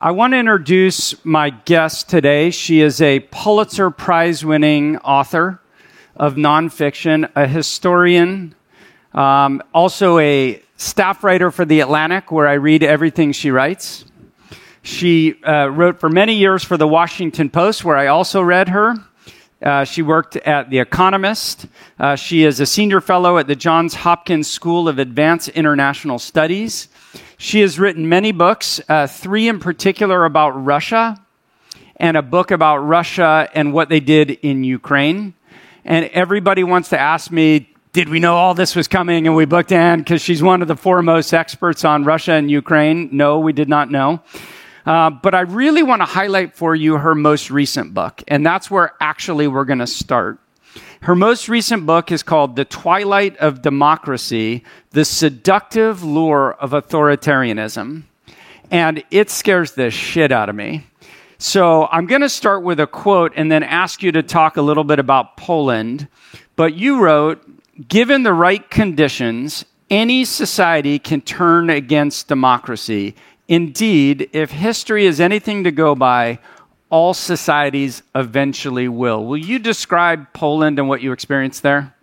I 0.00 0.12
want 0.12 0.32
to 0.32 0.38
introduce 0.38 1.24
my 1.24 1.50
guest 1.50 2.08
today. 2.08 2.52
She 2.52 2.82
is 2.82 3.02
a 3.02 3.18
Pulitzer 3.18 3.90
Prize 3.90 4.44
winning 4.44 4.96
author 4.98 5.60
of 6.14 6.36
nonfiction, 6.36 7.28
a 7.34 7.48
historian, 7.48 8.54
um, 9.12 9.60
also 9.74 10.20
a 10.20 10.62
staff 10.76 11.24
writer 11.24 11.50
for 11.50 11.64
The 11.64 11.80
Atlantic, 11.80 12.30
where 12.30 12.46
I 12.46 12.52
read 12.52 12.84
everything 12.84 13.32
she 13.32 13.50
writes. 13.50 14.04
She 14.82 15.42
uh, 15.42 15.66
wrote 15.66 15.98
for 15.98 16.08
many 16.08 16.34
years 16.34 16.62
for 16.62 16.76
The 16.76 16.86
Washington 16.86 17.50
Post, 17.50 17.84
where 17.84 17.96
I 17.96 18.06
also 18.06 18.40
read 18.40 18.68
her. 18.68 18.94
Uh, 19.60 19.82
she 19.82 20.02
worked 20.02 20.36
at 20.36 20.70
The 20.70 20.78
Economist. 20.78 21.66
Uh, 21.98 22.14
she 22.14 22.44
is 22.44 22.60
a 22.60 22.66
senior 22.66 23.00
fellow 23.00 23.36
at 23.36 23.48
the 23.48 23.56
Johns 23.56 23.94
Hopkins 23.94 24.46
School 24.46 24.88
of 24.88 25.00
Advanced 25.00 25.48
International 25.48 26.20
Studies. 26.20 26.86
She 27.40 27.60
has 27.60 27.78
written 27.78 28.08
many 28.08 28.32
books, 28.32 28.80
uh, 28.88 29.06
three 29.06 29.46
in 29.46 29.60
particular 29.60 30.24
about 30.24 30.50
Russia, 30.50 31.24
and 31.94 32.16
a 32.16 32.22
book 32.22 32.50
about 32.50 32.78
Russia 32.78 33.48
and 33.54 33.72
what 33.72 33.88
they 33.88 34.00
did 34.00 34.30
in 34.30 34.64
Ukraine. 34.64 35.34
And 35.84 36.06
everybody 36.06 36.64
wants 36.64 36.88
to 36.88 36.98
ask 36.98 37.30
me, 37.30 37.72
did 37.92 38.08
we 38.08 38.18
know 38.18 38.34
all 38.34 38.54
this 38.54 38.74
was 38.74 38.88
coming 38.88 39.28
and 39.28 39.36
we 39.36 39.44
booked 39.44 39.70
Anne 39.70 40.00
because 40.00 40.20
she's 40.20 40.42
one 40.42 40.62
of 40.62 40.68
the 40.68 40.76
foremost 40.76 41.32
experts 41.32 41.84
on 41.84 42.02
Russia 42.02 42.32
and 42.32 42.50
Ukraine? 42.50 43.08
No, 43.12 43.38
we 43.38 43.52
did 43.52 43.68
not 43.68 43.88
know. 43.88 44.20
Uh, 44.84 45.10
but 45.10 45.32
I 45.32 45.42
really 45.42 45.84
want 45.84 46.02
to 46.02 46.06
highlight 46.06 46.56
for 46.56 46.74
you 46.74 46.96
her 46.96 47.14
most 47.14 47.52
recent 47.52 47.94
book, 47.94 48.20
and 48.26 48.44
that's 48.44 48.68
where 48.68 48.94
actually 49.00 49.46
we're 49.46 49.64
going 49.64 49.78
to 49.78 49.86
start. 49.86 50.40
Her 51.02 51.14
most 51.14 51.48
recent 51.48 51.86
book 51.86 52.10
is 52.10 52.24
called 52.24 52.56
The 52.56 52.64
Twilight 52.64 53.36
of 53.36 53.62
Democracy 53.62 54.64
The 54.90 55.04
Seductive 55.04 56.02
Lure 56.02 56.56
of 56.58 56.72
Authoritarianism. 56.72 58.02
And 58.70 59.04
it 59.10 59.30
scares 59.30 59.72
the 59.72 59.92
shit 59.92 60.32
out 60.32 60.48
of 60.48 60.56
me. 60.56 60.86
So 61.38 61.86
I'm 61.86 62.06
going 62.06 62.22
to 62.22 62.28
start 62.28 62.64
with 62.64 62.80
a 62.80 62.86
quote 62.86 63.32
and 63.36 63.50
then 63.50 63.62
ask 63.62 64.02
you 64.02 64.10
to 64.10 64.24
talk 64.24 64.56
a 64.56 64.62
little 64.62 64.82
bit 64.82 64.98
about 64.98 65.36
Poland. 65.36 66.08
But 66.56 66.74
you 66.74 67.00
wrote, 67.00 67.48
given 67.88 68.24
the 68.24 68.34
right 68.34 68.68
conditions, 68.68 69.64
any 69.88 70.24
society 70.24 70.98
can 70.98 71.20
turn 71.20 71.70
against 71.70 72.26
democracy. 72.26 73.14
Indeed, 73.46 74.28
if 74.32 74.50
history 74.50 75.06
is 75.06 75.20
anything 75.20 75.62
to 75.62 75.70
go 75.70 75.94
by, 75.94 76.40
all 76.90 77.14
societies 77.14 78.02
eventually 78.14 78.88
will. 78.88 79.24
Will 79.24 79.38
you 79.38 79.58
describe 79.58 80.32
Poland 80.32 80.78
and 80.78 80.88
what 80.88 81.02
you 81.02 81.12
experienced 81.12 81.62
there? 81.62 81.94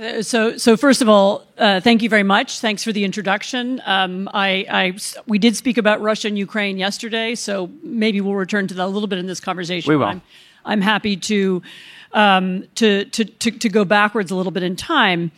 Uh, 0.00 0.22
so, 0.22 0.56
so 0.56 0.76
first 0.76 1.02
of 1.02 1.08
all, 1.08 1.46
uh, 1.58 1.80
thank 1.80 2.02
you 2.02 2.08
very 2.08 2.22
much. 2.22 2.60
Thanks 2.60 2.82
for 2.82 2.90
the 2.92 3.04
introduction. 3.04 3.82
Um, 3.84 4.30
I, 4.32 4.64
I, 4.70 4.94
we 5.26 5.38
did 5.38 5.56
speak 5.56 5.76
about 5.76 6.00
Russia 6.00 6.28
and 6.28 6.38
Ukraine 6.38 6.78
yesterday, 6.78 7.34
so 7.34 7.70
maybe 7.82 8.20
we'll 8.22 8.34
return 8.34 8.66
to 8.68 8.74
that 8.74 8.86
a 8.86 8.88
little 8.88 9.08
bit 9.08 9.18
in 9.18 9.26
this 9.26 9.40
conversation. 9.40 9.90
We 9.90 9.96
will. 9.96 10.06
I'm, 10.06 10.22
I'm 10.64 10.80
happy 10.80 11.16
to, 11.16 11.62
um, 12.12 12.64
to, 12.76 13.04
to, 13.04 13.24
to, 13.24 13.50
to, 13.50 13.68
go 13.68 13.84
backwards 13.84 14.30
a 14.30 14.36
little 14.36 14.52
bit 14.52 14.62
in 14.62 14.74
time. 14.74 15.32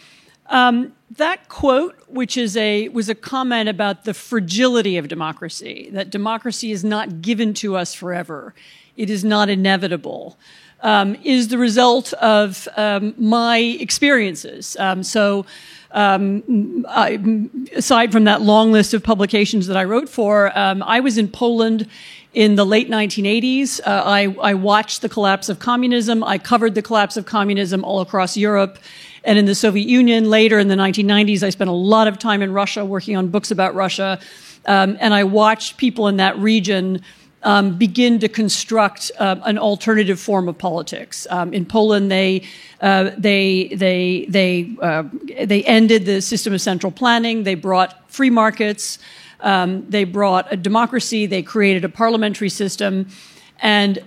Um, 0.53 0.92
that 1.17 1.48
quote, 1.48 1.97
which 2.08 2.36
is 2.36 2.56
a 2.56 2.89
was 2.91 3.08
a 3.08 3.14
comment 3.14 3.69
about 3.69 4.05
the 4.05 4.14
fragility 4.14 4.97
of 4.97 5.08
democracy, 5.08 5.91
that 5.92 6.11
democracy 6.11 6.70
is 6.70 6.84
not 6.84 7.20
given 7.20 7.53
to 7.55 7.77
us 7.77 7.92
forever 7.95 8.55
it 8.97 9.11
is 9.11 9.25
not 9.25 9.48
inevitable, 9.48 10.39
um, 10.83 11.17
is 11.23 11.48
the 11.48 11.58
result 11.58 12.12
of 12.14 12.69
um, 12.77 13.14
my 13.17 13.58
experiences. 13.58 14.77
Um, 14.78 15.03
so, 15.03 15.47
um, 15.92 16.84
I, 16.89 17.48
aside 17.75 18.12
from 18.12 18.25
that 18.25 18.41
long 18.42 18.73
list 18.73 18.95
of 18.95 19.03
publications 19.03 19.67
that 19.67 19.77
I 19.77 19.84
wrote 19.84 20.08
for, 20.08 20.56
um, 20.58 20.83
I 20.83 21.00
was 21.00 21.19
in 21.19 21.28
Poland 21.28 21.86
in 22.33 22.55
the 22.55 22.64
late 22.64 22.89
1980s. 22.89 23.80
Uh, 23.80 24.03
I, 24.05 24.34
I 24.41 24.55
watched 24.55 25.03
the 25.03 25.08
collapse 25.08 25.50
of 25.50 25.58
communism. 25.58 26.25
I 26.25 26.39
covered 26.39 26.75
the 26.75 26.83
collapse 26.83 27.19
of 27.19 27.27
communism 27.27 27.84
all 27.84 28.00
across 28.00 28.36
Europe 28.39 28.78
and 29.25 29.39
in 29.39 29.45
the 29.45 29.55
Soviet 29.55 29.89
Union. 29.89 30.29
Later 30.29 30.59
in 30.59 30.69
the 30.69 30.75
1990s, 30.75 31.43
I 31.43 31.51
spent 31.51 31.71
a 31.71 31.75
lot 31.75 32.09
of 32.09 32.19
time 32.19 32.43
in 32.43 32.53
Russia 32.53 32.85
working 32.85 33.17
on 33.17 33.29
books 33.29 33.51
about 33.51 33.75
Russia. 33.75 34.21
Um, 34.67 34.97
and 35.01 35.13
I 35.13 35.25
watched 35.25 35.77
people 35.77 36.09
in 36.09 36.17
that 36.19 36.39
region 36.39 37.03
um, 37.45 37.77
begin 37.77 38.19
to 38.21 38.29
construct 38.29 39.11
uh, 39.19 39.37
an 39.45 39.59
alternative 39.59 40.21
form 40.21 40.49
of 40.49 40.59
politics. 40.59 41.27
Um, 41.31 41.53
in 41.53 41.67
Poland, 41.67 42.11
they 42.11 42.45
uh, 42.81 43.11
they 43.19 43.73
they 43.75 44.27
they 44.29 44.77
uh, 44.81 45.05
they 45.45 45.65
ended 45.65 46.07
the 46.07 46.21
system 46.21 46.53
of 46.53 46.61
central 46.61 46.93
planning. 46.93 47.43
They 47.43 47.57
brought 47.57 48.11
free 48.11 48.31
markets. 48.31 48.99
Um, 49.41 49.85
they 49.89 50.05
brought 50.05 50.53
a 50.53 50.57
democracy. 50.57 51.27
They 51.27 51.43
created 51.43 51.85
a 51.85 51.89
parliamentary 51.89 52.49
system, 52.49 53.09
and 53.61 53.99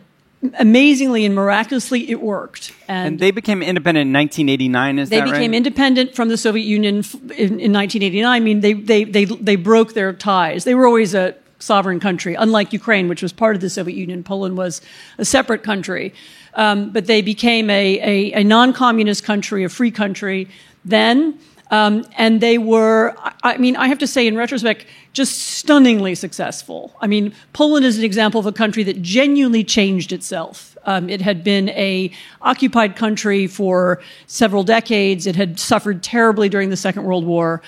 amazingly 0.60 1.26
and 1.26 1.34
miraculously, 1.34 2.10
it 2.10 2.22
worked. 2.22 2.74
And, 2.88 3.08
and, 3.08 3.20
they 3.20 3.32
became 3.32 3.62
independent 3.62 4.08
in 4.08 4.14
1989. 4.14 5.00
Is 5.00 5.10
they 5.10 5.20
that 5.20 5.26
became 5.26 5.52
right? 5.52 5.58
independent 5.58 6.16
from 6.16 6.30
the 6.30 6.38
Soviet 6.38 6.66
Union 6.66 6.96
in, 6.96 7.60
in 7.60 7.74
1989. 7.74 8.26
I 8.26 8.40
mean, 8.40 8.60
they, 8.60 8.74
they 8.74 9.04
they 9.04 9.26
they 9.26 9.56
broke 9.56 9.94
their 9.94 10.14
ties. 10.14 10.64
They 10.64 10.76
were 10.76 10.86
always 10.86 11.14
a 11.14 11.36
sovereign 11.60 12.00
country, 12.00 12.36
unlike 12.36 12.74
Ukraine, 12.74 13.08
which 13.08 13.22
was 13.22 13.34
part 13.34 13.56
of 13.56 13.62
the 13.62 13.70
Soviet 13.70 13.96
Union. 13.96 14.24
Poland 14.24 14.58
was 14.58 14.82
a 15.18 15.26
separate 15.26 15.64
country. 15.64 16.14
Um, 16.56 16.92
but 16.92 17.06
they 17.06 17.22
became 17.22 17.70
a, 17.70 18.00
a, 18.00 18.42
a 18.42 18.44
non 18.44 18.74
communist 18.74 19.24
country, 19.24 19.64
a 19.64 19.70
free 19.70 19.92
country 19.92 20.48
then. 20.84 21.40
Um, 21.72 22.06
and 22.18 22.42
they 22.42 22.58
were, 22.58 23.16
I 23.44 23.58
mean, 23.58 23.76
I 23.76 23.88
have 23.88 23.98
to 24.00 24.08
say, 24.08 24.28
in 24.28 24.38
retrospect, 24.38 24.86
just 25.14 25.38
stunningly 25.40 26.14
successful. 26.14 26.96
I 27.02 27.08
mean, 27.08 27.34
Poland 27.54 27.86
is 27.86 27.98
an 27.98 28.04
example 28.04 28.40
of 28.40 28.46
a 28.46 28.52
country 28.52 28.84
that 28.84 29.02
genuinely 29.02 29.64
changed 29.64 30.12
itself. 30.12 30.78
Um, 30.86 31.10
it 31.10 31.22
had 31.22 31.44
been 31.44 31.70
a 31.70 32.12
occupied 32.42 32.96
country 32.96 33.48
for 33.48 34.02
several 34.28 34.64
decades. 34.64 35.26
It 35.26 35.36
had 35.36 35.60
suffered 35.60 36.04
terribly 36.04 36.50
during 36.50 36.70
the 36.70 36.78
Second 36.78 37.04
World 37.04 37.26
War. 37.26 37.62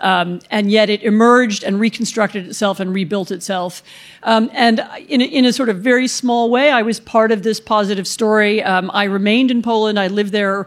Um, 0.00 0.40
and 0.50 0.70
yet 0.72 0.90
it 0.90 1.02
emerged 1.02 1.62
and 1.62 1.78
reconstructed 1.78 2.46
itself 2.46 2.80
and 2.80 2.92
rebuilt 2.92 3.30
itself. 3.30 3.82
Um, 4.24 4.50
and 4.52 4.80
in 5.08 5.20
a, 5.20 5.24
in 5.24 5.44
a, 5.44 5.52
sort 5.52 5.68
of 5.68 5.78
very 5.78 6.08
small 6.08 6.50
way, 6.50 6.70
I 6.70 6.82
was 6.82 6.98
part 6.98 7.30
of 7.30 7.44
this 7.44 7.60
positive 7.60 8.08
story. 8.08 8.62
Um, 8.62 8.90
I 8.92 9.04
remained 9.04 9.52
in 9.52 9.62
Poland. 9.62 9.98
I 9.98 10.08
lived 10.08 10.32
there 10.32 10.66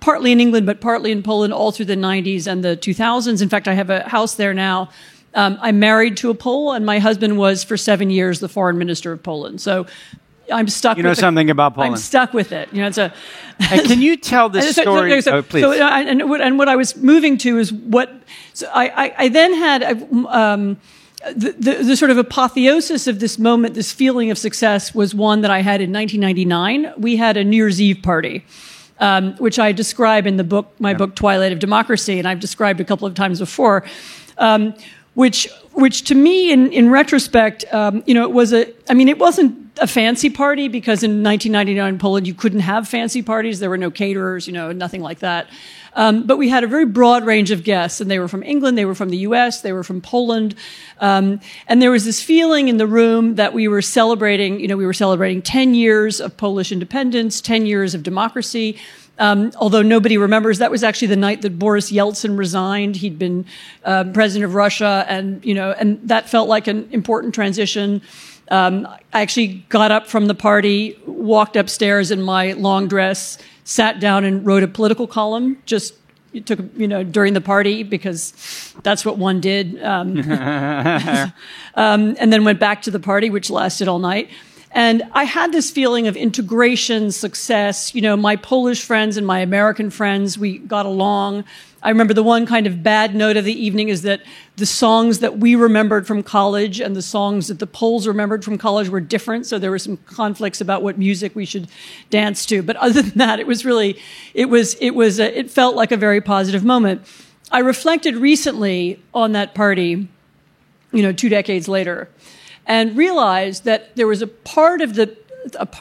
partly 0.00 0.32
in 0.32 0.40
England, 0.40 0.66
but 0.66 0.80
partly 0.80 1.12
in 1.12 1.22
Poland 1.22 1.52
all 1.52 1.72
through 1.72 1.86
the 1.86 1.96
90s 1.96 2.46
and 2.46 2.64
the 2.64 2.76
2000s. 2.76 3.42
In 3.42 3.48
fact, 3.48 3.68
I 3.68 3.74
have 3.74 3.90
a 3.90 4.08
house 4.08 4.34
there 4.34 4.54
now. 4.54 4.90
Um, 5.34 5.58
I'm 5.62 5.78
married 5.78 6.16
to 6.18 6.30
a 6.30 6.34
Pole, 6.34 6.72
and 6.72 6.84
my 6.84 6.98
husband 6.98 7.38
was 7.38 7.64
for 7.64 7.76
seven 7.76 8.10
years 8.10 8.40
the 8.40 8.48
foreign 8.48 8.76
minister 8.76 9.12
of 9.12 9.22
Poland. 9.22 9.60
So 9.60 9.86
I'm 10.52 10.68
stuck. 10.68 10.96
You 10.96 11.02
know 11.02 11.14
something 11.14 11.50
about 11.50 11.74
Poland. 11.74 11.94
I'm 11.94 12.00
stuck 12.00 12.32
with 12.32 12.52
it. 12.52 12.68
You 12.72 12.82
know, 12.82 12.88
it's 12.88 12.98
a. 12.98 13.12
and 13.70 13.86
can 13.86 14.02
you 14.02 14.16
tell 14.16 14.48
the 14.48 14.62
story? 14.72 15.20
So, 15.22 15.30
so, 15.30 15.36
oh, 15.38 15.42
please. 15.42 15.62
So, 15.62 15.72
and, 15.72 16.28
what, 16.28 16.40
and 16.40 16.58
what 16.58 16.68
I 16.68 16.76
was 16.76 16.96
moving 16.96 17.38
to 17.38 17.58
is 17.58 17.72
what. 17.72 18.12
So 18.52 18.68
I, 18.72 18.88
I, 18.88 19.14
I 19.18 19.28
then 19.28 19.54
had. 19.54 19.82
Um, 20.28 20.78
the, 21.36 21.52
the, 21.52 21.84
the, 21.84 21.96
sort 21.96 22.10
of 22.10 22.18
apotheosis 22.18 23.06
of 23.06 23.20
this 23.20 23.38
moment, 23.38 23.74
this 23.74 23.92
feeling 23.92 24.32
of 24.32 24.38
success, 24.38 24.92
was 24.92 25.14
one 25.14 25.42
that 25.42 25.52
I 25.52 25.60
had 25.60 25.80
in 25.80 25.92
1999. 25.92 27.00
We 27.00 27.14
had 27.14 27.36
a 27.36 27.44
New 27.44 27.58
Year's 27.58 27.80
Eve 27.80 28.02
party, 28.02 28.44
um, 29.02 29.34
which 29.36 29.58
I 29.58 29.72
describe 29.72 30.26
in 30.28 30.36
the 30.36 30.44
book, 30.44 30.72
my 30.78 30.92
yeah. 30.92 30.96
book 30.96 31.16
Twilight 31.16 31.52
of 31.52 31.58
Democracy, 31.58 32.18
and 32.20 32.28
I've 32.28 32.40
described 32.40 32.80
a 32.80 32.84
couple 32.84 33.06
of 33.06 33.14
times 33.14 33.40
before. 33.40 33.84
Um, 34.38 34.74
which 35.14 35.46
which 35.72 36.04
to 36.04 36.14
me 36.14 36.52
in, 36.52 36.72
in 36.72 36.88
retrospect 36.88 37.64
um, 37.74 38.02
you 38.06 38.14
know 38.14 38.22
it 38.22 38.32
was 38.32 38.54
a 38.54 38.72
i 38.88 38.94
mean 38.94 39.08
it 39.08 39.18
wasn't 39.18 39.54
a 39.78 39.86
fancy 39.86 40.30
party 40.30 40.68
because 40.68 41.02
in 41.02 41.22
1999 41.22 41.86
in 41.86 41.98
poland 41.98 42.26
you 42.26 42.32
couldn't 42.32 42.60
have 42.60 42.88
fancy 42.88 43.20
parties 43.20 43.60
there 43.60 43.68
were 43.68 43.76
no 43.76 43.90
caterers 43.90 44.46
you 44.46 44.54
know 44.54 44.72
nothing 44.72 45.02
like 45.02 45.18
that 45.18 45.48
um, 45.94 46.26
but 46.26 46.38
we 46.38 46.48
had 46.48 46.64
a 46.64 46.66
very 46.66 46.86
broad 46.86 47.24
range 47.24 47.50
of 47.50 47.64
guests 47.64 48.00
and 48.00 48.10
they 48.10 48.18
were 48.18 48.28
from 48.28 48.42
england 48.42 48.76
they 48.76 48.84
were 48.84 48.94
from 48.94 49.10
the 49.10 49.18
us 49.18 49.60
they 49.62 49.72
were 49.72 49.84
from 49.84 50.00
poland 50.00 50.54
um, 51.00 51.40
and 51.68 51.80
there 51.80 51.90
was 51.90 52.04
this 52.04 52.22
feeling 52.22 52.68
in 52.68 52.76
the 52.76 52.86
room 52.86 53.34
that 53.36 53.52
we 53.52 53.68
were 53.68 53.82
celebrating 53.82 54.60
you 54.60 54.68
know 54.68 54.76
we 54.76 54.86
were 54.86 54.92
celebrating 54.92 55.42
10 55.42 55.74
years 55.74 56.20
of 56.20 56.36
polish 56.36 56.72
independence 56.72 57.40
10 57.40 57.66
years 57.66 57.94
of 57.94 58.02
democracy 58.02 58.78
um, 59.18 59.52
although 59.56 59.82
nobody 59.82 60.16
remembers, 60.18 60.58
that 60.58 60.70
was 60.70 60.82
actually 60.82 61.08
the 61.08 61.16
night 61.16 61.42
that 61.42 61.58
Boris 61.58 61.92
Yeltsin 61.92 62.36
resigned. 62.38 62.96
He'd 62.96 63.18
been 63.18 63.44
uh, 63.84 64.04
president 64.04 64.46
of 64.46 64.54
Russia, 64.54 65.04
and 65.08 65.44
you 65.44 65.54
know, 65.54 65.72
and 65.72 66.00
that 66.08 66.28
felt 66.28 66.48
like 66.48 66.66
an 66.66 66.88
important 66.90 67.34
transition. 67.34 68.02
Um, 68.48 68.86
I 69.12 69.22
actually 69.22 69.64
got 69.68 69.90
up 69.90 70.06
from 70.06 70.26
the 70.26 70.34
party, 70.34 70.98
walked 71.06 71.56
upstairs 71.56 72.10
in 72.10 72.22
my 72.22 72.52
long 72.52 72.88
dress, 72.88 73.38
sat 73.64 74.00
down, 74.00 74.24
and 74.24 74.44
wrote 74.46 74.62
a 74.62 74.68
political 74.68 75.06
column. 75.06 75.58
Just 75.66 75.94
it 76.32 76.46
took 76.46 76.60
you 76.76 76.88
know 76.88 77.02
during 77.02 77.34
the 77.34 77.40
party 77.40 77.82
because 77.82 78.74
that's 78.82 79.04
what 79.04 79.18
one 79.18 79.40
did, 79.40 79.82
um, 79.82 80.18
um, 81.74 82.16
and 82.18 82.32
then 82.32 82.44
went 82.44 82.60
back 82.60 82.82
to 82.82 82.90
the 82.90 83.00
party, 83.00 83.30
which 83.30 83.50
lasted 83.50 83.88
all 83.88 83.98
night. 83.98 84.30
And 84.74 85.02
I 85.12 85.24
had 85.24 85.52
this 85.52 85.70
feeling 85.70 86.08
of 86.08 86.16
integration, 86.16 87.12
success. 87.12 87.94
You 87.94 88.00
know, 88.00 88.16
my 88.16 88.36
Polish 88.36 88.82
friends 88.82 89.18
and 89.18 89.26
my 89.26 89.40
American 89.40 89.90
friends, 89.90 90.38
we 90.38 90.58
got 90.58 90.86
along. 90.86 91.44
I 91.82 91.88
remember 91.88 92.14
the 92.14 92.22
one 92.22 92.46
kind 92.46 92.68
of 92.68 92.82
bad 92.82 93.14
note 93.14 93.36
of 93.36 93.44
the 93.44 93.52
evening 93.52 93.88
is 93.88 94.02
that 94.02 94.22
the 94.56 94.66
songs 94.66 95.18
that 95.18 95.38
we 95.38 95.56
remembered 95.56 96.06
from 96.06 96.22
college 96.22 96.80
and 96.80 96.94
the 96.94 97.02
songs 97.02 97.48
that 97.48 97.58
the 97.58 97.66
Poles 97.66 98.06
remembered 98.06 98.44
from 98.44 98.56
college 98.56 98.88
were 98.88 99.00
different. 99.00 99.46
So 99.46 99.58
there 99.58 99.70
were 99.70 99.80
some 99.80 99.96
conflicts 99.96 100.60
about 100.60 100.84
what 100.84 100.96
music 100.96 101.34
we 101.34 101.44
should 101.44 101.68
dance 102.08 102.46
to. 102.46 102.62
But 102.62 102.76
other 102.76 103.02
than 103.02 103.18
that, 103.18 103.40
it 103.40 103.48
was 103.48 103.64
really, 103.64 103.98
it 104.32 104.46
was, 104.46 104.74
it 104.74 104.90
was, 104.90 105.18
a, 105.18 105.36
it 105.36 105.50
felt 105.50 105.74
like 105.74 105.90
a 105.90 105.96
very 105.96 106.20
positive 106.20 106.64
moment. 106.64 107.04
I 107.50 107.58
reflected 107.58 108.14
recently 108.16 109.02
on 109.12 109.32
that 109.32 109.54
party, 109.54 110.08
you 110.92 111.02
know, 111.02 111.12
two 111.12 111.28
decades 111.28 111.66
later, 111.66 112.08
and 112.64 112.96
realized 112.96 113.64
that 113.64 113.96
there 113.96 114.06
was 114.06 114.22
a 114.22 114.28
part 114.28 114.80
of 114.80 114.94
the, 114.94 115.16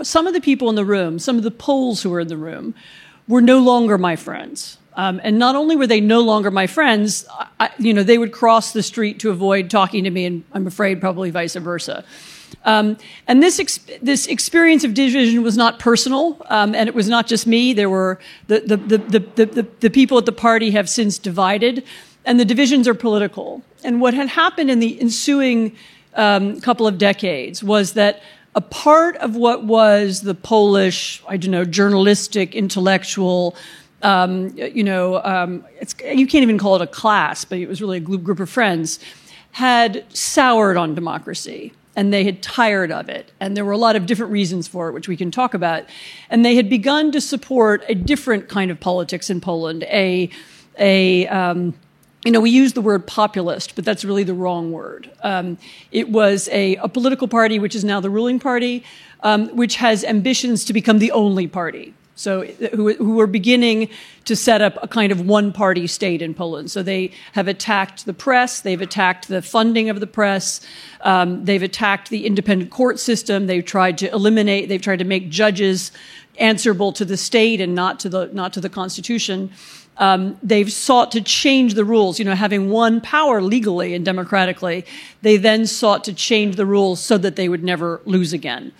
some 0.01 0.25
of 0.25 0.33
the 0.33 0.41
people 0.41 0.67
in 0.69 0.75
the 0.75 0.83
room, 0.83 1.19
some 1.19 1.37
of 1.37 1.43
the 1.43 1.51
Poles 1.51 2.01
who 2.01 2.09
were 2.09 2.19
in 2.19 2.27
the 2.27 2.37
room, 2.37 2.73
were 3.27 3.41
no 3.41 3.59
longer 3.59 3.99
my 3.99 4.15
friends. 4.15 4.79
Um, 4.95 5.21
and 5.23 5.39
not 5.39 5.55
only 5.55 5.75
were 5.75 5.87
they 5.87 6.01
no 6.01 6.19
longer 6.19 6.51
my 6.51 6.67
friends, 6.67 7.25
I, 7.59 7.69
you 7.79 7.93
know, 7.93 8.03
they 8.03 8.17
would 8.17 8.31
cross 8.31 8.73
the 8.73 8.83
street 8.83 9.19
to 9.19 9.29
avoid 9.29 9.69
talking 9.69 10.03
to 10.03 10.09
me, 10.09 10.25
and 10.25 10.43
I'm 10.51 10.67
afraid 10.67 10.99
probably 10.99 11.29
vice 11.29 11.55
versa. 11.55 12.03
Um, 12.65 12.97
and 13.27 13.41
this 13.41 13.59
ex- 13.59 13.79
this 14.01 14.27
experience 14.27 14.83
of 14.83 14.93
division 14.93 15.41
was 15.43 15.55
not 15.55 15.79
personal, 15.79 16.45
um, 16.49 16.75
and 16.75 16.89
it 16.89 16.95
was 16.95 17.07
not 17.07 17.25
just 17.25 17.47
me. 17.47 17.73
There 17.73 17.89
were 17.89 18.19
the 18.47 18.59
the, 18.59 18.77
the, 18.77 18.97
the, 19.19 19.45
the, 19.45 19.67
the 19.79 19.89
people 19.89 20.17
at 20.17 20.25
the 20.25 20.31
party 20.33 20.71
have 20.71 20.89
since 20.89 21.17
divided, 21.17 21.83
and 22.25 22.39
the 22.39 22.45
divisions 22.45 22.87
are 22.87 22.93
political. 22.93 23.63
And 23.83 24.01
what 24.01 24.13
had 24.13 24.27
happened 24.27 24.69
in 24.69 24.79
the 24.79 24.99
ensuing 24.99 25.75
um, 26.15 26.59
couple 26.61 26.85
of 26.85 26.97
decades 26.97 27.63
was 27.63 27.93
that 27.93 28.21
a 28.53 28.61
part 28.61 29.15
of 29.17 29.35
what 29.35 29.63
was 29.63 30.21
the 30.21 30.35
Polish, 30.35 31.23
I 31.27 31.37
don't 31.37 31.51
know, 31.51 31.63
journalistic, 31.63 32.53
intellectual, 32.53 33.55
um, 34.03 34.49
you 34.57 34.83
know, 34.83 35.21
um, 35.23 35.65
you 36.03 36.27
can't 36.27 36.43
even 36.43 36.57
call 36.57 36.75
it 36.75 36.81
a 36.81 36.87
class, 36.87 37.45
but 37.45 37.57
it 37.57 37.67
was 37.67 37.81
really 37.81 37.97
a 37.97 38.01
group 38.01 38.39
of 38.39 38.49
friends, 38.49 38.99
had 39.51 40.05
soured 40.15 40.77
on 40.77 40.95
democracy 40.95 41.73
and 41.95 42.13
they 42.13 42.23
had 42.23 42.41
tired 42.41 42.91
of 42.91 43.09
it. 43.09 43.31
And 43.39 43.55
there 43.55 43.65
were 43.65 43.73
a 43.73 43.77
lot 43.77 43.95
of 43.95 44.05
different 44.05 44.31
reasons 44.31 44.67
for 44.67 44.87
it, 44.89 44.93
which 44.93 45.07
we 45.07 45.17
can 45.17 45.29
talk 45.29 45.53
about. 45.53 45.83
And 46.29 46.45
they 46.45 46.55
had 46.55 46.69
begun 46.69 47.11
to 47.11 47.21
support 47.21 47.83
a 47.89 47.95
different 47.95 48.47
kind 48.47 48.71
of 48.71 48.79
politics 48.79 49.29
in 49.29 49.41
Poland, 49.41 49.83
a, 49.83 50.29
a, 50.79 51.27
um, 51.27 51.73
you 52.23 52.31
know, 52.31 52.39
we 52.39 52.49
use 52.49 52.73
the 52.73 52.81
word 52.81 53.07
populist, 53.07 53.75
but 53.75 53.83
that's 53.83 54.05
really 54.05 54.23
the 54.23 54.33
wrong 54.33 54.71
word. 54.71 55.11
Um, 55.23 55.57
it 55.91 56.09
was 56.09 56.47
a, 56.51 56.75
a, 56.77 56.87
political 56.87 57.27
party, 57.27 57.59
which 57.59 57.75
is 57.75 57.83
now 57.83 57.99
the 57.99 58.09
ruling 58.09 58.39
party, 58.39 58.83
um, 59.21 59.49
which 59.55 59.75
has 59.77 60.03
ambitions 60.03 60.63
to 60.65 60.73
become 60.73 60.99
the 60.99 61.11
only 61.11 61.47
party. 61.47 61.93
So, 62.15 62.43
who, 62.43 62.93
who 62.95 63.19
are 63.19 63.27
beginning 63.27 63.89
to 64.25 64.35
set 64.35 64.61
up 64.61 64.77
a 64.83 64.87
kind 64.87 65.11
of 65.11 65.21
one 65.21 65.51
party 65.51 65.87
state 65.87 66.21
in 66.21 66.33
Poland. 66.33 66.69
So, 66.69 66.83
they 66.83 67.11
have 67.31 67.47
attacked 67.47 68.05
the 68.05 68.13
press, 68.13 68.61
they've 68.61 68.81
attacked 68.81 69.27
the 69.27 69.41
funding 69.41 69.89
of 69.89 69.99
the 69.99 70.07
press, 70.07 70.61
um, 71.01 71.45
they've 71.45 71.63
attacked 71.63 72.09
the 72.09 72.25
independent 72.25 72.69
court 72.69 72.99
system, 72.99 73.47
they've 73.47 73.65
tried 73.65 73.97
to 73.99 74.11
eliminate, 74.11 74.69
they've 74.69 74.81
tried 74.81 74.99
to 74.99 75.05
make 75.05 75.29
judges 75.29 75.91
answerable 76.37 76.91
to 76.93 77.05
the 77.05 77.17
state 77.17 77.61
and 77.61 77.75
not 77.75 77.99
to 78.01 78.09
the, 78.09 78.29
not 78.33 78.53
to 78.53 78.61
the 78.61 78.69
Constitution. 78.69 79.51
Um, 79.97 80.37
they've 80.41 80.71
sought 80.71 81.11
to 81.11 81.21
change 81.21 81.75
the 81.75 81.85
rules, 81.85 82.17
you 82.17 82.25
know, 82.25 82.35
having 82.35 82.69
won 82.69 83.01
power 83.01 83.41
legally 83.41 83.93
and 83.93 84.03
democratically. 84.03 84.85
They 85.21 85.37
then 85.37 85.67
sought 85.67 86.03
to 86.05 86.13
change 86.13 86.55
the 86.55 86.65
rules 86.65 86.99
so 86.99 87.17
that 87.19 87.35
they 87.35 87.47
would 87.49 87.63
never 87.63 88.01
lose 88.05 88.33
again. 88.33 88.71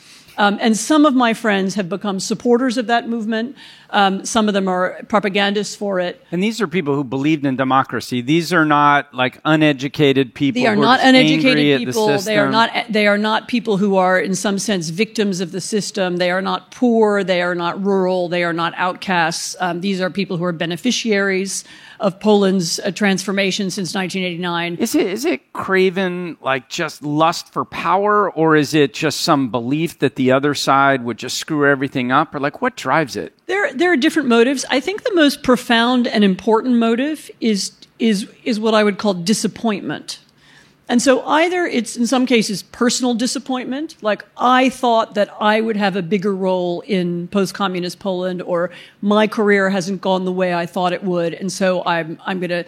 Um, 0.42 0.58
and 0.60 0.76
some 0.76 1.06
of 1.06 1.14
my 1.14 1.36
friends 1.36 1.76
have 1.76 1.88
become 1.88 2.20
supporters 2.20 2.76
of 2.80 2.88
that 2.88 3.08
movement. 3.08 3.56
Um, 3.92 4.26
some 4.26 4.48
of 4.48 4.54
them 4.54 4.68
are 4.68 5.04
propagandists 5.10 5.76
for 5.76 6.00
it. 6.00 6.24
And 6.32 6.42
these 6.42 6.62
are 6.62 6.68
people 6.68 6.96
who 6.96 7.04
believed 7.04 7.46
in 7.46 7.58
democracy. 7.58 8.22
These 8.22 8.54
are 8.54 8.66
not 8.66 9.14
like 9.14 9.40
uneducated 9.44 10.34
people. 10.34 10.62
They 10.62 10.68
are 10.68 10.76
not 10.76 11.00
uneducated 11.02 11.80
people. 11.80 12.08
The 12.08 12.18
they 12.24 12.38
are 12.38 12.50
not. 12.50 12.72
They 12.90 13.08
are 13.08 13.18
not 13.18 13.48
people 13.48 13.78
who 13.78 13.98
are, 13.98 14.20
in 14.20 14.34
some 14.36 14.58
sense, 14.58 14.90
victims 14.90 15.42
of 15.42 15.52
the 15.52 15.62
system. 15.62 16.18
They 16.18 16.32
are 16.32 16.42
not 16.42 16.72
poor. 16.72 17.24
They 17.24 17.42
are 17.42 17.56
not 17.56 17.84
rural. 17.84 18.30
They 18.30 18.44
are 18.44 18.54
not 18.54 18.74
outcasts. 18.78 19.56
Um, 19.60 19.82
these 19.82 20.00
are 20.00 20.10
people 20.10 20.38
who 20.38 20.46
are 20.46 20.54
beneficiaries 20.54 21.66
of 22.00 22.20
Poland's 22.20 22.80
uh, 22.80 22.92
transformation 22.92 23.70
since 23.70 23.94
1989. 23.94 24.76
Is 24.78 24.96
it 24.96 25.08
is 25.08 25.26
it 25.26 25.54
craven 25.54 26.38
like 26.42 26.68
just 26.68 27.04
lust 27.04 27.54
for 27.54 27.64
power, 27.64 28.32
or 28.32 28.56
is 28.56 28.74
it 28.74 28.94
just 28.94 29.22
some 29.22 29.52
belief 29.52 30.00
that 30.00 30.16
the 30.16 30.32
other 30.32 30.54
side 30.54 31.04
would 31.04 31.18
just 31.18 31.38
screw 31.38 31.70
everything 31.70 32.12
up, 32.12 32.34
or 32.34 32.40
like 32.40 32.62
what 32.62 32.76
drives 32.76 33.16
it? 33.16 33.34
There 33.52 33.74
there 33.74 33.92
are 33.92 33.98
different 33.98 34.30
motives. 34.30 34.64
I 34.70 34.80
think 34.80 35.04
the 35.04 35.14
most 35.14 35.44
profound 35.44 36.08
and 36.08 36.24
important 36.24 36.78
motive 36.78 37.30
is 37.42 37.74
is 38.00 38.30
is 38.46 38.62
what 38.62 38.74
I 38.74 38.82
would 38.82 38.98
call 38.98 39.14
disappointment. 39.14 40.20
And 40.88 41.02
so 41.02 41.22
either 41.26 41.66
it's 41.66 41.98
in 41.98 42.08
some 42.08 42.26
cases 42.26 42.64
personal 42.64 43.14
disappointment, 43.14 44.02
like 44.02 44.24
I 44.38 44.70
thought 44.70 45.16
that 45.16 45.36
I 45.38 45.60
would 45.60 45.76
have 45.76 45.98
a 45.98 46.02
bigger 46.02 46.34
role 46.34 46.80
in 46.88 47.28
post-communist 47.28 48.00
Poland 48.00 48.42
or 48.42 48.72
my 49.02 49.28
career 49.28 49.70
hasn't 49.70 50.00
gone 50.00 50.24
the 50.24 50.32
way 50.32 50.54
I 50.54 50.66
thought 50.66 50.94
it 50.94 51.04
would 51.04 51.34
and 51.34 51.52
so 51.52 51.84
I'm 51.86 52.22
I'm 52.26 52.40
to 52.40 52.64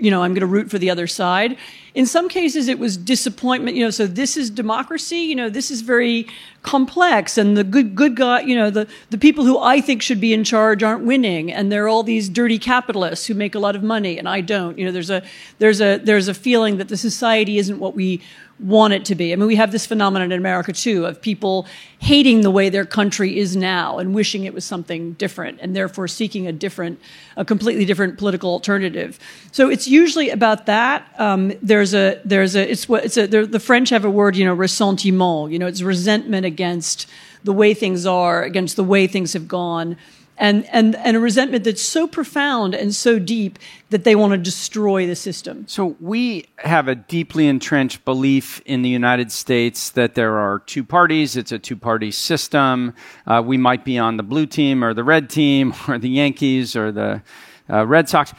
you 0.00 0.10
know, 0.10 0.22
I'm 0.22 0.34
to 0.34 0.46
root 0.46 0.70
for 0.70 0.78
the 0.78 0.88
other 0.88 1.06
side. 1.06 1.58
In 1.94 2.06
some 2.06 2.28
cases, 2.28 2.68
it 2.68 2.78
was 2.78 2.96
disappointment. 2.96 3.76
You 3.76 3.84
know, 3.84 3.90
so 3.90 4.06
this 4.06 4.36
is 4.36 4.48
democracy. 4.48 5.18
You 5.18 5.34
know, 5.34 5.50
this 5.50 5.70
is 5.70 5.82
very 5.82 6.26
complex, 6.62 7.36
and 7.36 7.56
the 7.56 7.64
good 7.64 7.94
good 7.94 8.16
guy. 8.16 8.40
You 8.40 8.56
know, 8.56 8.70
the 8.70 8.86
the 9.10 9.18
people 9.18 9.44
who 9.44 9.58
I 9.58 9.80
think 9.80 10.00
should 10.02 10.20
be 10.20 10.32
in 10.32 10.44
charge 10.44 10.82
aren't 10.82 11.04
winning, 11.04 11.52
and 11.52 11.70
there 11.70 11.84
are 11.84 11.88
all 11.88 12.02
these 12.02 12.28
dirty 12.28 12.58
capitalists 12.58 13.26
who 13.26 13.34
make 13.34 13.54
a 13.54 13.58
lot 13.58 13.76
of 13.76 13.82
money, 13.82 14.18
and 14.18 14.28
I 14.28 14.40
don't. 14.40 14.78
You 14.78 14.86
know, 14.86 14.92
there's 14.92 15.10
a 15.10 15.22
there's 15.58 15.80
a 15.80 15.98
there's 15.98 16.28
a 16.28 16.34
feeling 16.34 16.78
that 16.78 16.88
the 16.88 16.96
society 16.96 17.58
isn't 17.58 17.78
what 17.78 17.94
we 17.94 18.22
want 18.62 18.92
it 18.92 19.04
to 19.06 19.14
be. 19.14 19.32
I 19.32 19.36
mean, 19.36 19.46
we 19.46 19.56
have 19.56 19.72
this 19.72 19.86
phenomenon 19.86 20.30
in 20.30 20.38
America 20.38 20.72
too 20.72 21.04
of 21.04 21.20
people 21.20 21.66
hating 21.98 22.42
the 22.42 22.50
way 22.50 22.68
their 22.68 22.84
country 22.84 23.38
is 23.38 23.56
now 23.56 23.98
and 23.98 24.14
wishing 24.14 24.44
it 24.44 24.54
was 24.54 24.64
something 24.64 25.14
different 25.14 25.58
and 25.60 25.74
therefore 25.74 26.06
seeking 26.06 26.46
a 26.46 26.52
different, 26.52 27.00
a 27.36 27.44
completely 27.44 27.84
different 27.84 28.18
political 28.18 28.50
alternative. 28.50 29.18
So 29.50 29.68
it's 29.68 29.88
usually 29.88 30.30
about 30.30 30.66
that. 30.66 31.12
Um, 31.18 31.52
there's 31.82 31.94
a, 31.94 32.20
there's 32.24 32.54
a, 32.54 32.70
it's 32.70 32.88
what, 32.88 33.04
it's 33.04 33.16
a, 33.16 33.26
the 33.26 33.60
French 33.60 33.90
have 33.90 34.04
a 34.04 34.10
word, 34.10 34.36
you 34.36 34.44
know, 34.44 34.54
ressentiment, 34.54 35.50
you 35.50 35.58
know, 35.58 35.66
it's 35.66 35.82
resentment 35.82 36.46
against 36.46 37.08
the 37.42 37.52
way 37.52 37.74
things 37.74 38.06
are, 38.06 38.44
against 38.44 38.76
the 38.76 38.84
way 38.84 39.08
things 39.08 39.32
have 39.32 39.48
gone 39.48 39.96
and, 40.38 40.66
and, 40.72 40.96
and 40.96 41.16
a 41.16 41.20
resentment 41.20 41.64
that's 41.64 41.82
so 41.82 42.06
profound 42.06 42.74
and 42.74 42.94
so 42.94 43.18
deep 43.18 43.58
that 43.90 44.04
they 44.04 44.14
want 44.16 44.32
to 44.32 44.38
destroy 44.38 45.06
the 45.06 45.16
system. 45.16 45.64
So 45.68 45.96
we 46.00 46.46
have 46.58 46.88
a 46.88 46.94
deeply 46.94 47.48
entrenched 47.48 48.04
belief 48.04 48.60
in 48.64 48.82
the 48.82 48.88
United 48.88 49.30
States 49.30 49.90
that 49.90 50.14
there 50.14 50.38
are 50.38 50.60
two 50.60 50.84
parties. 50.84 51.36
It's 51.36 51.52
a 51.52 51.58
two-party 51.58 52.12
system. 52.12 52.94
Uh, 53.26 53.42
we 53.44 53.56
might 53.58 53.84
be 53.84 53.98
on 53.98 54.16
the 54.16 54.22
blue 54.22 54.46
team 54.46 54.82
or 54.82 54.94
the 54.94 55.04
red 55.04 55.28
team 55.28 55.74
or 55.88 55.98
the 55.98 56.10
Yankees 56.10 56.76
or 56.76 56.92
the 56.92 57.22
uh, 57.68 57.86
Red 57.86 58.08
Sox. 58.08 58.32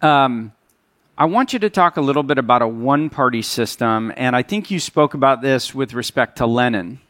Um, 0.00 0.52
I 1.20 1.24
want 1.24 1.52
you 1.52 1.58
to 1.58 1.68
talk 1.68 1.96
a 1.96 2.00
little 2.00 2.22
bit 2.22 2.38
about 2.38 2.62
a 2.62 2.68
one-party 2.68 3.42
system, 3.42 4.12
and 4.16 4.36
I 4.36 4.44
think 4.44 4.70
you 4.70 4.78
spoke 4.78 5.14
about 5.14 5.42
this 5.42 5.74
with 5.74 5.92
respect 5.92 6.38
to 6.38 6.46
Lenin. 6.46 7.00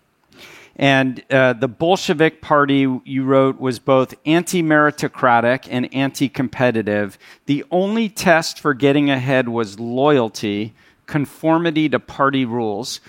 And 0.77 1.23
uh, 1.31 1.53
the 1.53 1.69
Bolshevik 1.69 2.41
Party, 2.41 2.87
you 3.05 3.25
wrote, 3.25 3.61
was 3.61 3.79
both 3.79 4.15
anti 4.25 4.63
meritocratic 4.63 5.69
and 5.71 5.95
anti 5.95 6.31
competitive. 6.31 7.19
The 7.45 7.67
only 7.71 8.09
test 8.09 8.59
for 8.59 8.73
getting 8.73 9.11
ahead 9.11 9.47
was 9.51 9.79
loyalty, 9.79 10.73
conformity 11.05 11.91
to 11.91 12.01
party 12.01 12.47
rules 12.47 13.03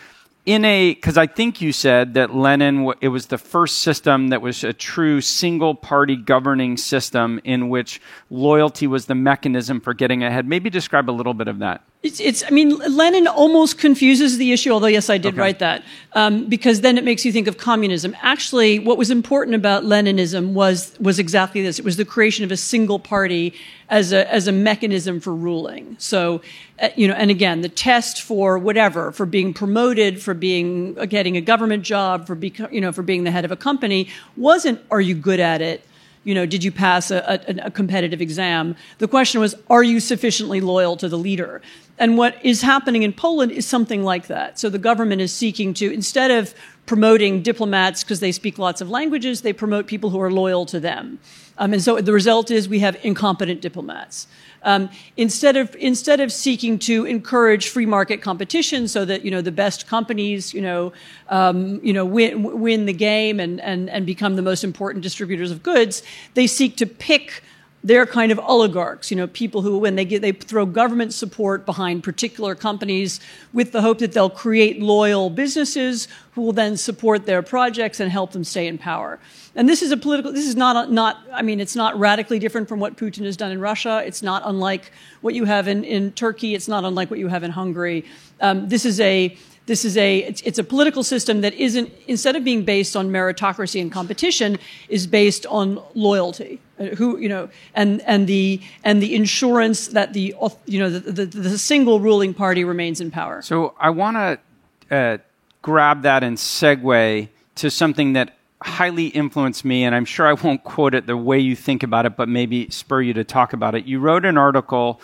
in 0.49 0.65
a 0.65 0.95
because 0.95 1.15
I 1.15 1.27
think 1.27 1.61
you 1.61 1.71
said 1.71 2.15
that 2.15 2.33
Lenin 2.33 2.91
it 3.01 3.09
was 3.09 3.27
the 3.27 3.37
first 3.37 3.79
system 3.79 4.29
that 4.29 4.41
was 4.41 4.63
a 4.63 4.73
true 4.73 5.21
single 5.21 5.75
party 5.75 6.15
governing 6.15 6.75
system 6.75 7.39
in 7.43 7.69
which 7.69 8.01
loyalty 8.31 8.87
was 8.87 9.05
the 9.05 9.13
mechanism 9.13 9.79
for 9.79 9.93
getting 9.93 10.23
ahead. 10.23 10.47
Maybe 10.47 10.71
describe 10.71 11.07
a 11.07 11.11
little 11.11 11.35
bit 11.35 11.47
of 11.47 11.59
that. 11.59 11.83
It's, 12.01 12.21
it's 12.21 12.45
I 12.47 12.51
mean, 12.51 12.77
Lenin 12.77 13.27
almost 13.27 13.77
confuses 13.77 14.37
the 14.37 14.53
issue, 14.53 14.71
although 14.71 14.87
yes, 14.87 15.09
I 15.09 15.17
did 15.17 15.33
okay. 15.33 15.41
write 15.41 15.59
that, 15.59 15.83
um, 16.13 16.47
because 16.47 16.79
then 16.79 16.97
it 16.97 17.03
makes 17.03 17.25
you 17.25 17.33
think 17.33 17.45
of 17.45 17.57
communism. 17.57 18.15
Actually, 18.21 18.79
what 18.79 18.97
was 18.97 19.11
important 19.11 19.53
about 19.53 19.83
Leninism 19.83 20.53
was 20.53 20.97
was 21.01 21.19
exactly 21.19 21.61
this: 21.61 21.77
it 21.77 21.83
was 21.83 21.97
the 21.97 22.05
creation 22.05 22.45
of 22.45 22.53
a 22.53 22.57
single 22.57 22.99
party 22.99 23.53
as 23.89 24.13
a 24.13 24.31
as 24.33 24.47
a 24.47 24.53
mechanism 24.53 25.19
for 25.19 25.35
ruling. 25.35 25.97
So, 25.99 26.41
uh, 26.81 26.87
you 26.95 27.05
know, 27.05 27.15
and 27.15 27.29
again, 27.29 27.59
the 27.59 27.69
test 27.69 28.21
for 28.21 28.57
whatever, 28.57 29.11
for 29.11 29.25
being 29.25 29.53
promoted, 29.53 30.21
for 30.21 30.33
being 30.33 30.97
uh, 30.97 31.03
getting 31.03 31.35
a 31.35 31.41
government 31.41 31.83
job, 31.83 32.27
for 32.27 32.35
be, 32.35 32.53
you 32.71 32.79
know, 32.79 32.93
for 32.93 33.03
being 33.03 33.25
the 33.25 33.31
head 33.31 33.43
of 33.43 33.51
a 33.51 33.57
company, 33.57 34.07
wasn't 34.37 34.79
are 34.89 35.01
you 35.01 35.15
good 35.15 35.41
at 35.41 35.61
it 35.61 35.83
you 36.23 36.35
know, 36.35 36.45
did 36.45 36.63
you 36.63 36.71
pass 36.71 37.11
a, 37.11 37.41
a, 37.47 37.67
a, 37.67 37.71
competitive 37.71 38.21
exam? 38.21 38.75
The 38.97 39.07
question 39.07 39.39
was, 39.39 39.55
are 39.69 39.83
you 39.83 39.99
sufficiently 39.99 40.59
loyal 40.59 40.97
to 40.97 41.07
the 41.07 41.17
leader? 41.17 41.61
And 41.99 42.17
what 42.17 42.43
is 42.43 42.61
happening 42.61 43.03
in 43.03 43.11
Poland 43.11 43.51
is 43.51 43.67
something 43.67 44.03
like 44.03 44.27
that. 44.27 44.57
So 44.57 44.69
the 44.69 44.79
government 44.79 45.21
is 45.21 45.33
seeking 45.33 45.73
to, 45.75 45.91
instead 45.91 46.31
of 46.31 46.55
promoting 46.85 47.43
diplomats 47.43 48.03
because 48.03 48.21
they 48.21 48.31
speak 48.31 48.57
lots 48.57 48.79
of 48.79 48.89
languages, 48.89 49.41
they 49.41 49.53
promote 49.53 49.85
people 49.85 50.09
who 50.09 50.19
are 50.21 50.31
loyal 50.31 50.65
to 50.67 50.79
them. 50.79 51.19
Um, 51.57 51.73
and 51.73 51.83
so 51.83 51.99
the 51.99 52.13
result 52.13 52.49
is 52.49 52.69
we 52.69 52.79
have 52.79 52.97
incompetent 53.03 53.61
diplomats. 53.61 54.27
Um, 54.63 54.89
instead 55.17 55.55
of 55.55 55.75
instead 55.75 56.19
of 56.19 56.31
seeking 56.33 56.79
to 56.79 57.05
encourage 57.05 57.69
free 57.69 57.85
market 57.85 58.21
competition 58.21 58.87
so 58.87 59.05
that 59.05 59.23
you 59.23 59.31
know 59.31 59.41
the 59.41 59.53
best 59.53 59.87
companies 59.87 60.53
you 60.53 60.61
know 60.61 60.91
um, 61.29 61.79
you 61.81 61.93
know 61.93 62.03
win, 62.03 62.59
win 62.59 62.85
the 62.85 62.93
game 62.93 63.39
and, 63.39 63.61
and 63.61 63.89
and 63.89 64.05
become 64.05 64.35
the 64.35 64.41
most 64.41 64.63
important 64.63 65.01
distributors 65.01 65.51
of 65.51 65.63
goods, 65.63 66.03
they 66.33 66.47
seek 66.47 66.75
to 66.77 66.85
pick 66.85 67.41
they're 67.83 68.05
kind 68.05 68.31
of 68.31 68.39
oligarchs, 68.39 69.09
you 69.09 69.15
know, 69.15 69.27
people 69.27 69.61
who, 69.61 69.77
when 69.77 69.95
they 69.95 70.03
get, 70.03 70.21
they 70.21 70.33
throw 70.33 70.65
government 70.65 71.13
support 71.13 71.65
behind 71.65 72.03
particular 72.03 72.53
companies 72.53 73.21
with 73.53 73.71
the 73.71 73.81
hope 73.81 73.99
that 73.99 74.11
they'll 74.11 74.29
create 74.29 74.81
loyal 74.81 75.29
businesses 75.29 76.09
who 76.31 76.41
will 76.41 76.51
then 76.51 76.75
support 76.75 77.25
their 77.25 77.41
projects 77.41 77.99
and 78.01 78.11
help 78.11 78.31
them 78.31 78.43
stay 78.43 78.67
in 78.67 78.77
power. 78.77 79.17
And 79.55 79.67
this 79.67 79.81
is 79.81 79.91
a 79.91 79.97
political, 79.97 80.31
this 80.33 80.47
is 80.47 80.57
not, 80.57 80.91
not, 80.91 81.17
I 81.31 81.41
mean, 81.41 81.59
it's 81.59 81.75
not 81.75 81.97
radically 81.97 82.37
different 82.37 82.67
from 82.67 82.79
what 82.79 82.97
Putin 82.97 83.23
has 83.23 83.37
done 83.37 83.51
in 83.51 83.61
Russia. 83.61 84.03
It's 84.05 84.21
not 84.21 84.41
unlike 84.45 84.91
what 85.21 85.33
you 85.33 85.45
have 85.45 85.67
in, 85.67 85.83
in 85.85 86.11
Turkey. 86.11 86.55
It's 86.55 86.67
not 86.67 86.83
unlike 86.83 87.09
what 87.09 87.19
you 87.19 87.29
have 87.29 87.43
in 87.43 87.51
Hungary. 87.51 88.05
Um, 88.41 88.67
this 88.67 88.85
is 88.85 88.99
a, 88.99 89.37
this 89.69 89.85
is 89.85 89.95
a 89.97 90.17
it's, 90.19 90.41
it's, 90.41 90.57
a 90.57 90.63
political 90.63 91.03
system 91.03 91.41
that 91.41 91.53
isn't 91.53 91.93
instead 92.07 92.35
of 92.35 92.43
being 92.43 92.65
based 92.65 92.97
on 92.97 93.09
meritocracy 93.09 93.79
and 93.79 93.91
competition 93.91 94.57
is 94.89 95.05
based 95.05 95.45
on 95.45 95.79
loyalty. 95.93 96.59
Uh, 96.79 96.85
who 96.95 97.17
you 97.17 97.29
know 97.29 97.49
and 97.75 98.01
and 98.01 98.25
the 98.25 98.59
and 98.83 99.03
the 99.03 99.13
insurance 99.13 99.89
that 99.89 100.13
the 100.13 100.33
you 100.65 100.79
know 100.79 100.89
the, 100.89 101.11
the, 101.11 101.25
the 101.25 101.57
single 101.57 101.99
ruling 101.99 102.33
party 102.33 102.63
remains 102.63 102.99
in 102.99 103.11
power. 103.11 103.41
So 103.41 103.75
i 103.79 103.89
want 103.89 104.15
to 104.17 104.95
uh, 104.95 105.17
grab 105.61 106.01
that 106.01 106.23
and 106.23 106.37
segue 106.37 107.27
to 107.55 107.69
something 107.69 108.13
that 108.13 108.37
highly 108.61 109.07
influenced 109.07 109.63
me 109.63 109.83
and 109.85 109.93
i'm 109.95 110.05
sure 110.05 110.27
i 110.27 110.33
won't 110.33 110.63
quote 110.63 110.93
it 110.93 111.05
the 111.05 111.15
way 111.15 111.39
you 111.39 111.55
think 111.55 111.81
about 111.83 112.05
it 112.05 112.17
but 112.17 112.27
maybe 112.27 112.69
spur 112.69 113.01
you 113.01 113.13
to 113.13 113.23
talk 113.23 113.53
about 113.53 113.75
it. 113.75 113.85
You 113.85 113.99
wrote 113.99 114.25
an 114.25 114.37
article 114.37 114.99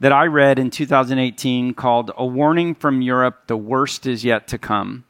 that 0.00 0.12
I 0.12 0.26
read 0.26 0.58
in 0.58 0.70
2018 0.70 1.74
called 1.74 2.10
A 2.16 2.24
Warning 2.24 2.74
from 2.74 3.02
Europe 3.02 3.46
The 3.46 3.56
Worst 3.56 4.06
Is 4.06 4.24
Yet 4.24 4.48
to 4.48 4.58
Come. 4.58 5.04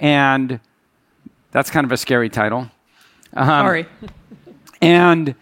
And 0.00 0.60
that's 1.52 1.70
kind 1.70 1.84
of 1.84 1.92
a 1.92 1.96
scary 1.96 2.28
title. 2.28 2.68
Um, 3.32 3.46
Sorry. 3.46 3.86
and 4.82 5.36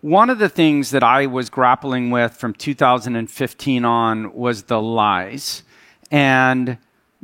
one 0.00 0.30
of 0.30 0.38
the 0.38 0.48
things 0.48 0.90
that 0.90 1.02
I 1.02 1.26
was 1.26 1.50
grappling 1.50 2.10
with 2.10 2.32
from 2.32 2.54
2015 2.54 3.84
on 3.84 4.32
was 4.32 4.62
the 4.64 4.80
lies. 4.80 5.62
And 6.10 6.78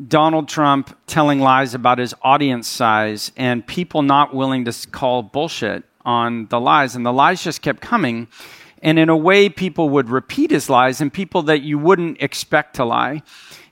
Donald 0.08 0.48
Trump 0.48 0.96
telling 1.06 1.40
lies 1.40 1.72
about 1.72 1.98
his 1.98 2.14
audience 2.22 2.68
size 2.68 3.32
and 3.36 3.66
people 3.66 4.02
not 4.02 4.34
willing 4.34 4.64
to 4.66 4.88
call 4.88 5.22
bullshit 5.22 5.84
on 6.04 6.46
the 6.48 6.60
lies. 6.60 6.96
And 6.96 7.06
the 7.06 7.12
lies 7.12 7.42
just 7.42 7.62
kept 7.62 7.80
coming. 7.80 8.28
And 8.84 8.98
in 8.98 9.08
a 9.08 9.16
way, 9.16 9.48
people 9.48 9.88
would 9.88 10.10
repeat 10.10 10.50
his 10.50 10.68
lies 10.68 11.00
and 11.00 11.12
people 11.12 11.42
that 11.44 11.62
you 11.62 11.78
wouldn't 11.78 12.22
expect 12.22 12.76
to 12.76 12.84
lie. 12.84 13.22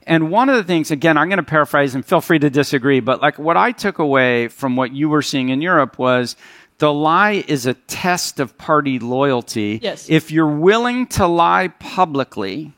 And 0.05 0.31
one 0.31 0.49
of 0.49 0.57
the 0.57 0.63
things, 0.63 0.91
again, 0.91 1.17
I'm 1.17 1.29
going 1.29 1.37
to 1.37 1.43
paraphrase 1.43 1.95
and 1.95 2.03
feel 2.03 2.19
free 2.19 2.39
to 2.39 2.49
disagree, 2.49 2.99
but 2.99 3.21
like 3.21 3.39
what 3.39 3.55
I 3.55 3.71
took 3.71 3.99
away 3.99 4.49
from 4.49 4.75
what 4.75 4.91
you 4.91 5.07
were 5.07 5.21
seeing 5.21 5.49
in 5.49 5.61
Europe 5.61 5.97
was 5.97 6.35
the 6.79 6.91
lie 6.91 7.45
is 7.47 7.65
a 7.65 7.75
test 7.75 8.41
of 8.41 8.57
party 8.57 8.99
loyalty. 8.99 9.79
Yes. 9.81 10.09
If 10.09 10.31
you're 10.31 10.47
willing 10.47 11.07
to 11.07 11.27
lie 11.27 11.69
publicly, 11.79 12.73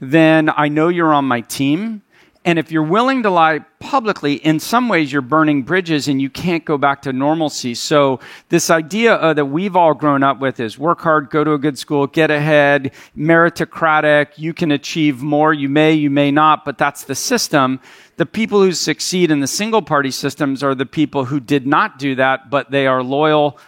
then 0.00 0.50
I 0.54 0.68
know 0.68 0.88
you're 0.88 1.12
on 1.12 1.24
my 1.24 1.40
team. 1.40 2.02
And 2.46 2.58
if 2.58 2.70
you're 2.70 2.82
willing 2.82 3.22
to 3.22 3.30
lie 3.30 3.60
publicly, 3.78 4.34
in 4.34 4.60
some 4.60 4.90
ways 4.90 5.10
you're 5.10 5.22
burning 5.22 5.62
bridges 5.62 6.08
and 6.08 6.20
you 6.20 6.28
can't 6.28 6.62
go 6.62 6.76
back 6.76 7.00
to 7.02 7.12
normalcy. 7.12 7.74
So 7.74 8.20
this 8.50 8.68
idea 8.68 9.14
uh, 9.14 9.32
that 9.32 9.46
we've 9.46 9.74
all 9.74 9.94
grown 9.94 10.22
up 10.22 10.40
with 10.40 10.60
is 10.60 10.78
work 10.78 11.00
hard, 11.00 11.30
go 11.30 11.42
to 11.42 11.52
a 11.54 11.58
good 11.58 11.78
school, 11.78 12.06
get 12.06 12.30
ahead, 12.30 12.92
meritocratic, 13.16 14.36
you 14.36 14.52
can 14.52 14.72
achieve 14.72 15.22
more, 15.22 15.54
you 15.54 15.70
may, 15.70 15.94
you 15.94 16.10
may 16.10 16.30
not, 16.30 16.66
but 16.66 16.76
that's 16.76 17.04
the 17.04 17.14
system. 17.14 17.80
The 18.16 18.26
people 18.26 18.60
who 18.60 18.72
succeed 18.72 19.30
in 19.30 19.40
the 19.40 19.46
single 19.46 19.82
party 19.82 20.10
systems 20.10 20.62
are 20.62 20.74
the 20.74 20.86
people 20.86 21.24
who 21.24 21.40
did 21.40 21.66
not 21.66 21.98
do 21.98 22.14
that, 22.16 22.50
but 22.50 22.70
they 22.70 22.86
are 22.86 23.02
loyal 23.02 23.58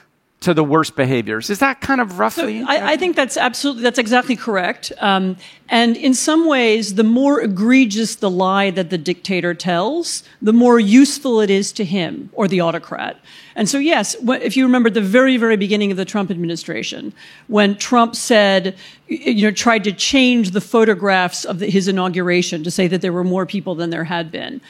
to 0.40 0.52
the 0.52 0.62
worst 0.62 0.97
behaviors. 0.97 1.49
Is 1.49 1.61
that 1.61 1.81
kind 1.81 2.00
of 2.00 2.19
roughly? 2.19 2.61
So 2.61 2.66
I, 2.69 2.93
I, 2.93 2.97
think 2.97 3.16
that's 3.16 3.37
absolutely 3.37 3.83
that's 3.83 3.99
exactly 3.99 4.37
correct. 4.37 4.93
Um, 4.99 5.37
and 5.69 5.97
in 5.97 6.12
some 6.12 6.47
ways, 6.47 6.95
the 6.95 7.05
more 7.05 7.40
egregious 7.40 8.16
the 8.16 8.31
lie 8.31 8.71
that 8.71 8.90
the 8.90 8.99
dictator 8.99 9.55
tells, 9.55 10.23
the 10.43 10.52
more 10.52 10.78
useful 10.78 11.40
it 11.40 11.49
is 11.49 11.73
to 11.73 11.85
him 11.85 12.31
or 12.35 12.49
the 12.49 12.61
autocrat. 12.61 13.19
And 13.57 13.69
so, 13.69 13.78
yes, 13.78 14.14
if 14.21 14.57
you 14.57 14.66
remember 14.66 14.90
the 14.90 15.00
very, 15.00 15.38
very 15.38 15.57
beginning 15.57 15.90
of 15.90 15.97
the 15.97 16.05
Trump 16.05 16.31
administration, 16.31 17.14
when 17.49 17.75
Trump 17.76 18.14
said, 18.14 18.76
you 19.09 19.47
know, 19.47 19.50
tried 19.50 19.85
to 19.85 19.93
change 19.93 20.50
the 20.50 20.61
photographs 20.61 21.47
of 21.47 21.61
the, 21.61 21.71
his 21.71 21.88
inauguration 21.88 22.62
to 22.62 22.71
say 22.71 22.87
that 22.88 23.00
there 23.00 23.12
were 23.12 23.25
more 23.25 23.47
people 23.47 23.75
than 23.75 23.88
there 23.88 24.05
had 24.05 24.31
been. 24.31 24.61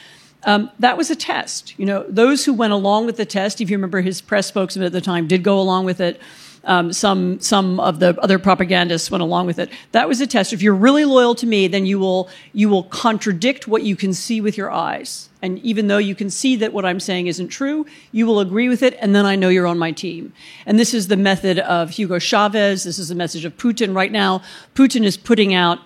Um, 0.47 0.71
that 0.79 0.97
was 0.97 1.11
a 1.11 1.15
test. 1.15 1.77
You 1.77 1.85
know, 1.85 2.05
those 2.07 2.45
who 2.45 2.53
went 2.53 2.71
along 2.71 3.05
with 3.05 3.17
the 3.17 3.25
test, 3.25 3.59
if 3.59 3.69
you 3.69 3.75
remember 3.75 3.99
his 3.99 4.21
press 4.21 4.47
spokesman 4.47 4.85
at 4.85 4.93
the 4.93 5.01
time, 5.01 5.27
did 5.27 5.43
go 5.43 5.59
along 5.59 5.83
with 5.83 5.99
it. 5.99 6.21
Um, 6.63 6.91
some 6.91 7.39
some 7.39 7.79
of 7.79 7.99
the 7.99 8.19
other 8.21 8.39
propagandists 8.39 9.11
went 9.11 9.21
along 9.21 9.45
with 9.45 9.59
it. 9.59 9.69
That 9.91 10.07
was 10.07 10.19
a 10.21 10.27
test. 10.27 10.53
If 10.53 10.61
you're 10.61 10.75
really 10.75 11.05
loyal 11.05 11.35
to 11.35 11.45
me, 11.45 11.67
then 11.67 11.85
you 11.85 11.99
will 11.99 12.29
you 12.53 12.69
will 12.69 12.83
contradict 12.83 13.67
what 13.67 13.83
you 13.83 13.95
can 13.95 14.13
see 14.13 14.41
with 14.41 14.57
your 14.57 14.71
eyes. 14.71 15.29
And 15.41 15.59
even 15.59 15.87
though 15.87 15.97
you 15.97 16.15
can 16.15 16.29
see 16.29 16.55
that 16.57 16.73
what 16.73 16.83
I'm 16.83 16.99
saying 16.99 17.27
isn't 17.27 17.49
true, 17.49 17.85
you 18.11 18.25
will 18.25 18.39
agree 18.39 18.69
with 18.69 18.81
it, 18.83 18.97
and 18.99 19.13
then 19.13 19.25
I 19.25 19.35
know 19.35 19.49
you're 19.49 19.67
on 19.67 19.77
my 19.77 19.91
team. 19.91 20.33
And 20.65 20.79
this 20.79 20.93
is 20.93 21.07
the 21.07 21.17
method 21.17 21.59
of 21.59 21.91
Hugo 21.91 22.19
Chavez. 22.19 22.83
This 22.83 22.99
is 22.99 23.09
the 23.09 23.15
message 23.15 23.45
of 23.45 23.55
Putin 23.57 23.95
right 23.95 24.11
now. 24.11 24.41
Putin 24.75 25.03
is 25.03 25.15
putting 25.15 25.53
out 25.53 25.79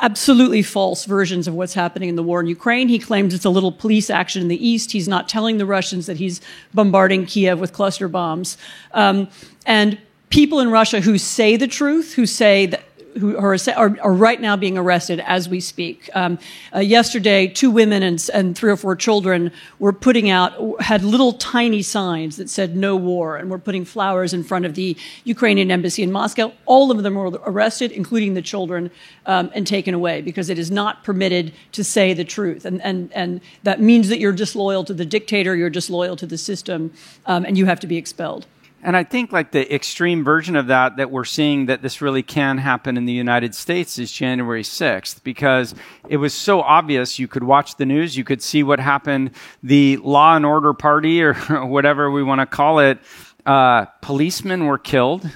absolutely 0.00 0.62
false 0.62 1.04
versions 1.04 1.48
of 1.48 1.54
what's 1.54 1.74
happening 1.74 2.08
in 2.08 2.16
the 2.16 2.22
war 2.22 2.40
in 2.40 2.46
Ukraine. 2.46 2.88
He 2.88 2.98
claims 2.98 3.34
it's 3.34 3.44
a 3.44 3.50
little 3.50 3.72
police 3.72 4.10
action 4.10 4.42
in 4.42 4.48
the 4.48 4.68
east. 4.68 4.92
He's 4.92 5.08
not 5.08 5.28
telling 5.28 5.58
the 5.58 5.66
Russians 5.66 6.06
that 6.06 6.16
he's 6.16 6.40
bombarding 6.74 7.26
Kiev 7.26 7.60
with 7.60 7.72
cluster 7.72 8.08
bombs. 8.08 8.56
Um, 8.92 9.28
and 9.64 9.98
people 10.30 10.60
in 10.60 10.70
Russia 10.70 11.00
who 11.00 11.18
say 11.18 11.56
the 11.56 11.68
truth, 11.68 12.14
who 12.14 12.26
say 12.26 12.66
that 12.66 12.82
who 13.18 13.36
are, 13.36 13.56
are, 13.76 13.96
are, 14.00 14.12
right 14.12 14.40
now 14.40 14.56
being 14.56 14.76
arrested 14.76 15.20
as 15.20 15.48
we 15.48 15.60
speak. 15.60 16.10
Um, 16.14 16.38
uh, 16.74 16.80
yesterday, 16.80 17.46
two 17.46 17.70
women 17.70 18.02
and, 18.02 18.28
and, 18.32 18.56
three 18.56 18.70
or 18.70 18.76
four 18.76 18.96
children 18.96 19.50
were 19.78 19.92
putting 19.92 20.30
out, 20.30 20.80
had 20.80 21.02
little 21.02 21.32
tiny 21.32 21.82
signs 21.82 22.36
that 22.36 22.50
said 22.50 22.76
no 22.76 22.96
war, 22.96 23.36
and 23.36 23.50
were 23.50 23.58
putting 23.58 23.84
flowers 23.84 24.32
in 24.32 24.44
front 24.44 24.64
of 24.64 24.74
the 24.74 24.96
Ukrainian 25.24 25.70
embassy 25.70 26.02
in 26.02 26.12
Moscow. 26.12 26.52
All 26.66 26.90
of 26.90 27.02
them 27.02 27.14
were 27.14 27.30
arrested, 27.44 27.92
including 27.92 28.34
the 28.34 28.42
children, 28.42 28.90
um, 29.26 29.50
and 29.54 29.66
taken 29.66 29.94
away 29.94 30.22
because 30.22 30.48
it 30.48 30.58
is 30.58 30.70
not 30.70 31.04
permitted 31.04 31.52
to 31.72 31.84
say 31.84 32.12
the 32.12 32.24
truth. 32.24 32.64
And, 32.64 32.82
and, 32.82 33.12
and 33.12 33.40
that 33.62 33.80
means 33.80 34.08
that 34.08 34.18
you're 34.18 34.32
disloyal 34.32 34.84
to 34.84 34.94
the 34.94 35.04
dictator, 35.04 35.56
you're 35.56 35.70
disloyal 35.70 36.16
to 36.16 36.26
the 36.26 36.38
system, 36.38 36.92
um, 37.26 37.44
and 37.44 37.56
you 37.56 37.66
have 37.66 37.80
to 37.80 37.86
be 37.86 37.96
expelled. 37.96 38.46
And 38.86 38.96
I 38.96 39.02
think 39.02 39.32
like 39.32 39.50
the 39.50 39.74
extreme 39.74 40.22
version 40.22 40.54
of 40.54 40.68
that 40.68 40.98
that 40.98 41.10
we're 41.10 41.24
seeing 41.24 41.66
that 41.66 41.82
this 41.82 42.00
really 42.00 42.22
can 42.22 42.56
happen 42.56 42.96
in 42.96 43.04
the 43.04 43.12
United 43.12 43.52
States 43.52 43.98
is 43.98 44.12
January 44.12 44.62
6th 44.62 45.24
because 45.24 45.74
it 46.08 46.18
was 46.18 46.32
so 46.32 46.60
obvious. 46.60 47.18
You 47.18 47.26
could 47.26 47.42
watch 47.42 47.78
the 47.78 47.84
news, 47.84 48.16
you 48.16 48.22
could 48.22 48.40
see 48.40 48.62
what 48.62 48.78
happened. 48.78 49.32
The 49.60 49.96
law 49.96 50.36
and 50.36 50.46
order 50.46 50.72
party 50.72 51.20
or 51.20 51.34
whatever 51.66 52.12
we 52.12 52.22
want 52.22 52.42
to 52.42 52.46
call 52.46 52.78
it, 52.78 53.00
uh, 53.44 53.86
policemen 54.02 54.66
were 54.66 54.78
killed, 54.78 55.28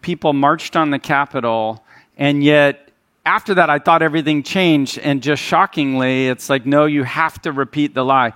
people 0.00 0.32
marched 0.32 0.76
on 0.76 0.90
the 0.90 1.00
Capitol, 1.00 1.84
and 2.16 2.44
yet 2.44 2.86
after 3.24 3.54
that 3.54 3.68
I 3.68 3.80
thought 3.80 4.00
everything 4.00 4.44
changed 4.44 4.96
and 5.00 5.20
just 5.24 5.42
shockingly 5.42 6.28
it's 6.28 6.48
like 6.48 6.64
no 6.64 6.86
you 6.86 7.02
have 7.02 7.42
to 7.42 7.50
repeat 7.50 7.92
the 7.92 8.04
lie 8.04 8.32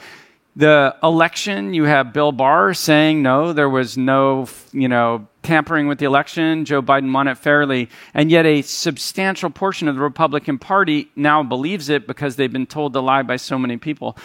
the 0.56 0.96
election, 1.02 1.74
you 1.74 1.84
have 1.84 2.12
Bill 2.12 2.32
Barr 2.32 2.74
saying 2.74 3.22
no, 3.22 3.52
there 3.52 3.68
was 3.68 3.96
no, 3.96 4.48
you 4.72 4.88
know, 4.88 5.28
tampering 5.42 5.86
with 5.88 5.98
the 5.98 6.06
election. 6.06 6.64
Joe 6.64 6.82
Biden 6.82 7.12
won 7.12 7.28
it 7.28 7.38
fairly. 7.38 7.88
And 8.14 8.30
yet 8.30 8.46
a 8.46 8.62
substantial 8.62 9.50
portion 9.50 9.88
of 9.88 9.94
the 9.94 10.00
Republican 10.02 10.58
Party 10.58 11.10
now 11.16 11.42
believes 11.42 11.88
it 11.88 12.06
because 12.06 12.36
they've 12.36 12.52
been 12.52 12.66
told 12.66 12.92
to 12.94 13.00
lie 13.00 13.22
by 13.22 13.36
so 13.36 13.58
many 13.58 13.76
people. 13.76 14.16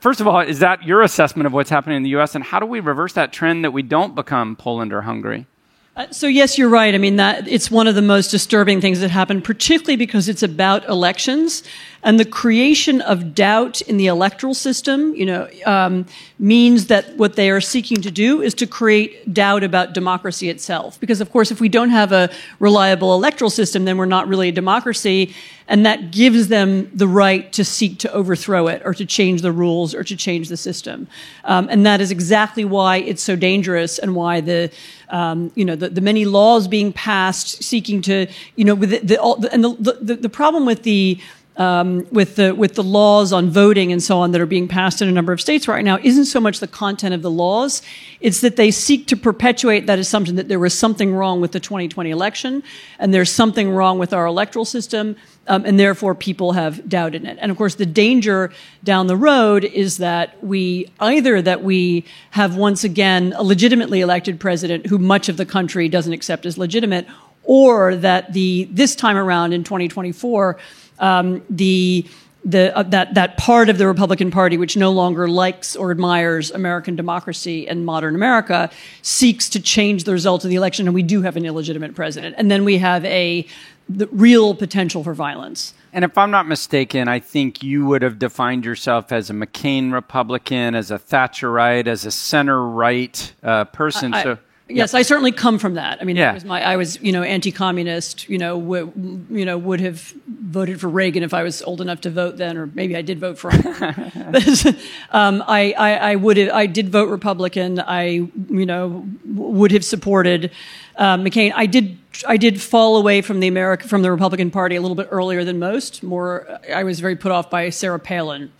First 0.00 0.20
of 0.20 0.28
all, 0.28 0.40
is 0.40 0.60
that 0.60 0.82
your 0.82 1.02
assessment 1.02 1.46
of 1.46 1.52
what's 1.52 1.70
happening 1.70 1.96
in 1.96 2.02
the 2.02 2.16
US? 2.16 2.34
And 2.34 2.44
how 2.44 2.60
do 2.60 2.66
we 2.66 2.80
reverse 2.80 3.14
that 3.14 3.32
trend 3.32 3.64
that 3.64 3.72
we 3.72 3.82
don't 3.82 4.14
become 4.14 4.56
Poland 4.56 4.92
or 4.92 5.02
Hungary? 5.02 5.46
Uh, 5.96 6.10
so 6.10 6.26
yes, 6.26 6.58
you're 6.58 6.68
right. 6.68 6.92
I 6.92 6.98
mean 6.98 7.16
that 7.16 7.46
it's 7.46 7.70
one 7.70 7.86
of 7.86 7.94
the 7.94 8.02
most 8.02 8.32
disturbing 8.32 8.80
things 8.80 8.98
that 8.98 9.10
happened, 9.12 9.44
particularly 9.44 9.94
because 9.94 10.28
it's 10.28 10.42
about 10.42 10.88
elections 10.88 11.62
and 12.02 12.18
the 12.18 12.24
creation 12.24 13.00
of 13.00 13.32
doubt 13.32 13.80
in 13.82 13.96
the 13.96 14.08
electoral 14.08 14.54
system. 14.54 15.14
You 15.14 15.26
know, 15.26 15.48
um, 15.66 16.06
means 16.36 16.88
that 16.88 17.16
what 17.16 17.36
they 17.36 17.48
are 17.48 17.60
seeking 17.60 18.02
to 18.02 18.10
do 18.10 18.42
is 18.42 18.54
to 18.54 18.66
create 18.66 19.32
doubt 19.32 19.62
about 19.62 19.94
democracy 19.94 20.50
itself. 20.50 20.98
Because 20.98 21.20
of 21.20 21.30
course, 21.30 21.52
if 21.52 21.60
we 21.60 21.68
don't 21.68 21.90
have 21.90 22.10
a 22.10 22.28
reliable 22.58 23.14
electoral 23.14 23.50
system, 23.50 23.84
then 23.84 23.96
we're 23.96 24.04
not 24.04 24.26
really 24.26 24.48
a 24.48 24.52
democracy, 24.52 25.32
and 25.68 25.86
that 25.86 26.10
gives 26.10 26.48
them 26.48 26.90
the 26.92 27.06
right 27.06 27.52
to 27.52 27.64
seek 27.64 28.00
to 28.00 28.12
overthrow 28.12 28.66
it 28.66 28.82
or 28.84 28.94
to 28.94 29.06
change 29.06 29.42
the 29.42 29.52
rules 29.52 29.94
or 29.94 30.02
to 30.02 30.16
change 30.16 30.48
the 30.48 30.56
system. 30.56 31.06
Um, 31.44 31.68
and 31.70 31.86
that 31.86 32.00
is 32.00 32.10
exactly 32.10 32.64
why 32.64 32.96
it's 32.96 33.22
so 33.22 33.36
dangerous 33.36 34.00
and 34.00 34.16
why 34.16 34.40
the 34.40 34.72
um, 35.08 35.52
you 35.54 35.64
know, 35.64 35.76
the, 35.76 35.88
the, 35.88 36.00
many 36.00 36.24
laws 36.24 36.68
being 36.68 36.92
passed 36.92 37.62
seeking 37.62 38.02
to, 38.02 38.26
you 38.56 38.64
know, 38.64 38.74
with 38.74 38.90
the, 38.90 38.98
the 38.98 39.50
and 39.52 39.64
the, 39.64 39.98
the, 40.00 40.16
the 40.16 40.28
problem 40.28 40.66
with 40.66 40.82
the 40.82 41.18
um, 41.56 42.06
with 42.10 42.36
the 42.36 42.54
with 42.54 42.74
the 42.74 42.82
laws 42.82 43.32
on 43.32 43.48
voting 43.48 43.92
and 43.92 44.02
so 44.02 44.18
on 44.18 44.32
that 44.32 44.40
are 44.40 44.46
being 44.46 44.66
passed 44.66 45.00
in 45.00 45.08
a 45.08 45.12
number 45.12 45.32
of 45.32 45.40
states 45.40 45.68
right 45.68 45.84
now 45.84 45.98
isn't 46.02 46.24
so 46.24 46.40
much 46.40 46.58
the 46.58 46.66
content 46.66 47.14
of 47.14 47.22
the 47.22 47.30
laws; 47.30 47.82
it's 48.20 48.40
that 48.40 48.56
they 48.56 48.70
seek 48.70 49.06
to 49.08 49.16
perpetuate 49.16 49.86
that 49.86 49.98
assumption 49.98 50.36
that 50.36 50.48
there 50.48 50.58
was 50.58 50.76
something 50.76 51.14
wrong 51.14 51.40
with 51.40 51.52
the 51.52 51.60
2020 51.60 52.10
election 52.10 52.62
and 52.98 53.14
there's 53.14 53.30
something 53.30 53.70
wrong 53.70 53.98
with 53.98 54.12
our 54.12 54.26
electoral 54.26 54.64
system, 54.64 55.16
um, 55.46 55.64
and 55.64 55.78
therefore 55.78 56.14
people 56.14 56.52
have 56.52 56.88
doubted 56.88 57.24
it. 57.24 57.38
And 57.40 57.50
of 57.50 57.56
course, 57.56 57.76
the 57.76 57.86
danger 57.86 58.52
down 58.82 59.06
the 59.06 59.16
road 59.16 59.64
is 59.64 59.98
that 59.98 60.42
we 60.42 60.90
either 60.98 61.40
that 61.42 61.62
we 61.62 62.04
have 62.30 62.56
once 62.56 62.82
again 62.82 63.32
a 63.36 63.42
legitimately 63.42 64.00
elected 64.00 64.40
president 64.40 64.86
who 64.86 64.98
much 64.98 65.28
of 65.28 65.36
the 65.36 65.46
country 65.46 65.88
doesn't 65.88 66.12
accept 66.12 66.46
as 66.46 66.58
legitimate, 66.58 67.06
or 67.44 67.94
that 67.96 68.32
the 68.32 68.64
this 68.72 68.96
time 68.96 69.16
around 69.16 69.52
in 69.52 69.62
2024 69.62 70.58
um, 70.98 71.42
the 71.50 72.06
the, 72.46 72.76
uh, 72.76 72.82
that, 72.82 73.14
that 73.14 73.38
part 73.38 73.70
of 73.70 73.78
the 73.78 73.86
Republican 73.86 74.30
Party 74.30 74.58
which 74.58 74.76
no 74.76 74.92
longer 74.92 75.26
likes 75.26 75.74
or 75.74 75.90
admires 75.90 76.50
American 76.50 76.94
democracy 76.94 77.66
and 77.66 77.86
modern 77.86 78.14
America 78.14 78.70
seeks 79.00 79.48
to 79.48 79.60
change 79.60 80.04
the 80.04 80.12
result 80.12 80.44
of 80.44 80.50
the 80.50 80.56
election, 80.56 80.86
and 80.86 80.94
we 80.94 81.02
do 81.02 81.22
have 81.22 81.36
an 81.36 81.46
illegitimate 81.46 81.94
president. 81.94 82.34
And 82.36 82.50
then 82.50 82.64
we 82.64 82.78
have 82.78 83.02
a 83.06 83.46
the 83.88 84.06
real 84.08 84.54
potential 84.54 85.04
for 85.04 85.14
violence. 85.14 85.74
And 85.92 86.04
if 86.04 86.16
I'm 86.16 86.30
not 86.30 86.48
mistaken, 86.48 87.06
I 87.06 87.20
think 87.20 87.62
you 87.62 87.86
would 87.86 88.02
have 88.02 88.18
defined 88.18 88.64
yourself 88.64 89.12
as 89.12 89.30
a 89.30 89.32
McCain 89.32 89.92
Republican, 89.92 90.74
as 90.74 90.90
a 90.90 90.98
Thatcherite, 90.98 91.86
as 91.86 92.04
a 92.04 92.10
center 92.10 92.62
right 92.62 93.32
uh, 93.42 93.64
person. 93.66 94.14
I, 94.14 94.22
so. 94.22 94.38
Yes, 94.68 94.94
I 94.94 95.02
certainly 95.02 95.30
come 95.30 95.58
from 95.58 95.74
that. 95.74 96.00
I 96.00 96.04
mean, 96.04 96.16
yeah. 96.16 96.32
was 96.32 96.44
my, 96.44 96.62
I 96.62 96.76
was, 96.76 97.00
you 97.02 97.12
know, 97.12 97.22
anti-communist. 97.22 98.28
You 98.30 98.38
know, 98.38 98.58
w- 98.58 99.26
you 99.30 99.44
know, 99.44 99.58
would 99.58 99.80
have 99.80 100.14
voted 100.54 100.80
for 100.80 100.88
Reagan 100.88 101.22
if 101.22 101.34
I 101.34 101.42
was 101.42 101.60
old 101.62 101.80
enough 101.80 102.00
to 102.02 102.10
vote 102.10 102.38
then, 102.38 102.56
or 102.56 102.66
maybe 102.68 102.96
I 102.96 103.02
did 103.02 103.18
vote 103.18 103.36
for 103.36 103.50
him. 103.50 103.66
um, 105.10 105.44
I, 105.46 105.74
I, 105.76 105.94
I, 106.12 106.16
would 106.16 106.36
have, 106.38 106.50
I 106.54 106.66
did 106.66 106.88
vote 106.88 107.10
Republican. 107.10 107.80
I, 107.80 108.04
you 108.06 108.64
know, 108.64 109.06
would 109.26 109.72
have 109.72 109.84
supported 109.84 110.52
uh, 110.96 111.18
McCain. 111.18 111.52
I 111.54 111.66
did, 111.66 111.98
I 112.26 112.36
did 112.36 112.62
fall 112.62 112.96
away 112.96 113.20
from 113.20 113.40
the 113.40 113.48
American, 113.48 113.88
from 113.88 114.02
the 114.02 114.10
Republican 114.10 114.50
Party 114.50 114.76
a 114.76 114.80
little 114.80 114.94
bit 114.94 115.08
earlier 115.10 115.44
than 115.44 115.58
most. 115.58 116.02
More, 116.02 116.60
I 116.72 116.84
was 116.84 117.00
very 117.00 117.16
put 117.16 117.32
off 117.32 117.50
by 117.50 117.68
Sarah 117.70 117.98
Palin. 117.98 118.52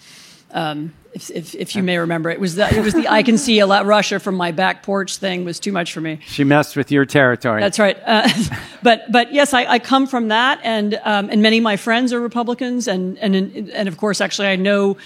Um, 0.51 0.93
if, 1.15 1.31
if, 1.31 1.55
if, 1.55 1.77
you 1.77 1.83
may 1.83 1.97
remember. 1.97 2.29
It 2.29 2.41
was 2.41 2.57
the, 2.57 2.73
it 2.75 2.83
was 2.83 2.93
the 2.93 3.09
I 3.09 3.23
can 3.23 3.39
see 3.39 3.61
a 3.61 3.67
lot 3.67 3.87
Russia 3.87 4.19
from 4.19 4.35
my 4.35 4.51
back 4.51 4.83
porch 4.83 5.17
thing 5.17 5.45
was 5.45 5.61
too 5.61 5.71
much 5.71 5.93
for 5.93 6.01
me. 6.01 6.19
She 6.27 6.43
messed 6.43 6.77
with 6.77 6.91
your 6.91 7.07
territory. 7.07 7.61
That's 7.61 7.79
right. 7.79 7.97
Uh, 8.05 8.29
but 8.83 9.11
but 9.11 9.33
yes, 9.33 9.55
I, 9.55 9.65
I, 9.65 9.79
come 9.79 10.07
from 10.07 10.29
that, 10.29 10.61
and 10.65 11.01
um, 11.05 11.31
and 11.31 11.41
many 11.41 11.59
of 11.59 11.63
my 11.63 11.77
friends 11.77 12.13
are 12.13 12.21
Republicans, 12.21 12.89
and 12.89 13.17
and 13.19 13.35
and 13.35 13.89
of 13.89 13.97
course, 13.97 14.21
actually, 14.21 14.49
I 14.49 14.57
know 14.57 14.97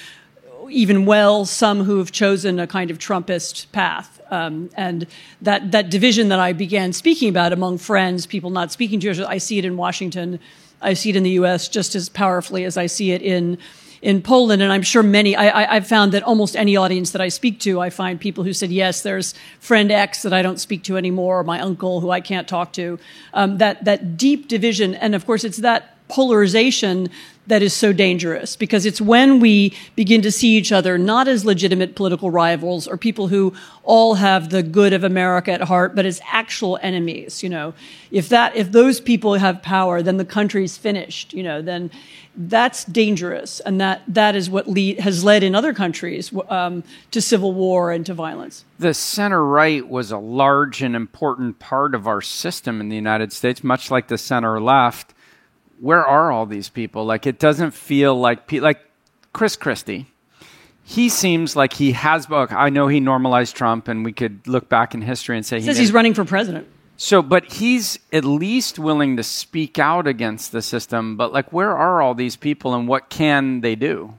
even 0.70 1.04
well 1.04 1.44
some 1.44 1.84
who 1.84 1.98
have 1.98 2.12
chosen 2.12 2.58
a 2.58 2.66
kind 2.66 2.90
of 2.90 2.98
Trumpist 2.98 3.70
path. 3.72 4.20
Um, 4.30 4.68
and 4.76 5.06
that 5.42 5.72
that 5.72 5.90
division 5.90 6.28
that 6.28 6.38
I 6.38 6.52
began 6.52 6.92
speaking 6.92 7.28
about 7.28 7.52
among 7.52 7.78
friends, 7.78 8.26
people 8.26 8.50
not 8.50 8.72
speaking 8.72 9.06
other, 9.06 9.26
I 9.28 9.38
see 9.38 9.58
it 9.58 9.64
in 9.64 9.76
Washington. 9.76 10.40
I 10.80 10.94
see 10.94 11.10
it 11.10 11.16
in 11.16 11.22
the 11.22 11.30
U.S. 11.30 11.68
just 11.68 11.94
as 11.94 12.08
powerfully 12.08 12.64
as 12.64 12.76
I 12.76 12.86
see 12.86 13.10
it 13.12 13.20
in 13.20 13.58
in 14.00 14.22
Poland, 14.22 14.62
and 14.62 14.72
I'm 14.72 14.82
sure 14.82 15.02
many, 15.02 15.36
I, 15.36 15.74
have 15.74 15.86
found 15.86 16.12
that 16.12 16.22
almost 16.22 16.56
any 16.56 16.76
audience 16.76 17.10
that 17.10 17.20
I 17.20 17.28
speak 17.28 17.58
to, 17.60 17.80
I 17.80 17.90
find 17.90 18.20
people 18.20 18.44
who 18.44 18.52
said, 18.52 18.70
yes, 18.70 19.02
there's 19.02 19.34
friend 19.58 19.90
X 19.90 20.22
that 20.22 20.32
I 20.32 20.42
don't 20.42 20.58
speak 20.58 20.84
to 20.84 20.96
anymore, 20.96 21.40
or 21.40 21.44
my 21.44 21.60
uncle 21.60 22.00
who 22.00 22.10
I 22.10 22.20
can't 22.20 22.46
talk 22.46 22.72
to. 22.74 22.98
Um, 23.34 23.58
that, 23.58 23.84
that 23.84 24.16
deep 24.16 24.48
division, 24.48 24.94
and 24.94 25.14
of 25.14 25.26
course, 25.26 25.44
it's 25.44 25.58
that 25.58 25.97
polarization 26.08 27.08
that 27.48 27.62
is 27.62 27.72
so 27.72 27.92
dangerous 27.92 28.56
because 28.56 28.84
it's 28.86 29.00
when 29.00 29.40
we 29.40 29.74
begin 29.96 30.20
to 30.22 30.30
see 30.30 30.56
each 30.56 30.70
other 30.70 30.98
not 30.98 31.26
as 31.26 31.44
legitimate 31.44 31.94
political 31.96 32.30
rivals 32.30 32.86
or 32.86 32.96
people 32.96 33.28
who 33.28 33.54
all 33.82 34.14
have 34.14 34.50
the 34.50 34.62
good 34.62 34.92
of 34.92 35.02
America 35.02 35.50
at 35.50 35.62
heart, 35.62 35.94
but 35.94 36.04
as 36.04 36.20
actual 36.30 36.78
enemies. 36.82 37.42
You 37.42 37.48
know, 37.48 37.74
if 38.10 38.28
that, 38.28 38.54
if 38.54 38.70
those 38.70 39.00
people 39.00 39.34
have 39.34 39.62
power, 39.62 40.02
then 40.02 40.18
the 40.18 40.26
country's 40.26 40.76
finished. 40.76 41.32
You 41.32 41.42
know, 41.42 41.62
then 41.62 41.90
that's 42.36 42.84
dangerous, 42.84 43.60
and 43.60 43.80
that 43.80 44.02
that 44.06 44.36
is 44.36 44.48
what 44.50 44.68
lead, 44.68 45.00
has 45.00 45.24
led 45.24 45.42
in 45.42 45.54
other 45.54 45.72
countries 45.72 46.30
um, 46.50 46.84
to 47.10 47.20
civil 47.20 47.52
war 47.52 47.90
and 47.90 48.04
to 48.06 48.14
violence. 48.14 48.64
The 48.78 48.94
center 48.94 49.44
right 49.44 49.88
was 49.88 50.12
a 50.12 50.18
large 50.18 50.82
and 50.82 50.94
important 50.94 51.58
part 51.58 51.94
of 51.94 52.06
our 52.06 52.20
system 52.20 52.80
in 52.80 52.90
the 52.90 52.96
United 52.96 53.32
States, 53.32 53.64
much 53.64 53.90
like 53.90 54.08
the 54.08 54.18
center 54.18 54.60
left 54.60 55.14
where 55.80 56.04
are 56.04 56.30
all 56.30 56.46
these 56.46 56.68
people? 56.68 57.04
Like, 57.04 57.26
it 57.26 57.38
doesn't 57.38 57.72
feel 57.72 58.18
like 58.18 58.50
like 58.52 58.80
Chris 59.32 59.56
Christie. 59.56 60.06
He 60.84 61.10
seems 61.10 61.54
like 61.54 61.74
he 61.74 61.92
has. 61.92 62.26
I 62.30 62.70
know 62.70 62.88
he 62.88 62.98
normalized 62.98 63.54
Trump, 63.54 63.88
and 63.88 64.04
we 64.04 64.12
could 64.12 64.46
look 64.46 64.68
back 64.68 64.94
in 64.94 65.02
history 65.02 65.36
and 65.36 65.44
say 65.44 65.60
he 65.60 65.66
says 65.66 65.76
he's 65.76 65.92
running 65.92 66.14
for 66.14 66.24
president. 66.24 66.66
So, 66.96 67.22
but 67.22 67.52
he's 67.52 67.98
at 68.12 68.24
least 68.24 68.78
willing 68.78 69.18
to 69.18 69.22
speak 69.22 69.78
out 69.78 70.06
against 70.06 70.50
the 70.50 70.62
system. 70.62 71.16
But 71.16 71.32
like, 71.32 71.52
where 71.52 71.76
are 71.76 72.02
all 72.02 72.14
these 72.14 72.36
people, 72.36 72.74
and 72.74 72.88
what 72.88 73.10
can 73.10 73.60
they 73.60 73.76
do? 73.76 74.14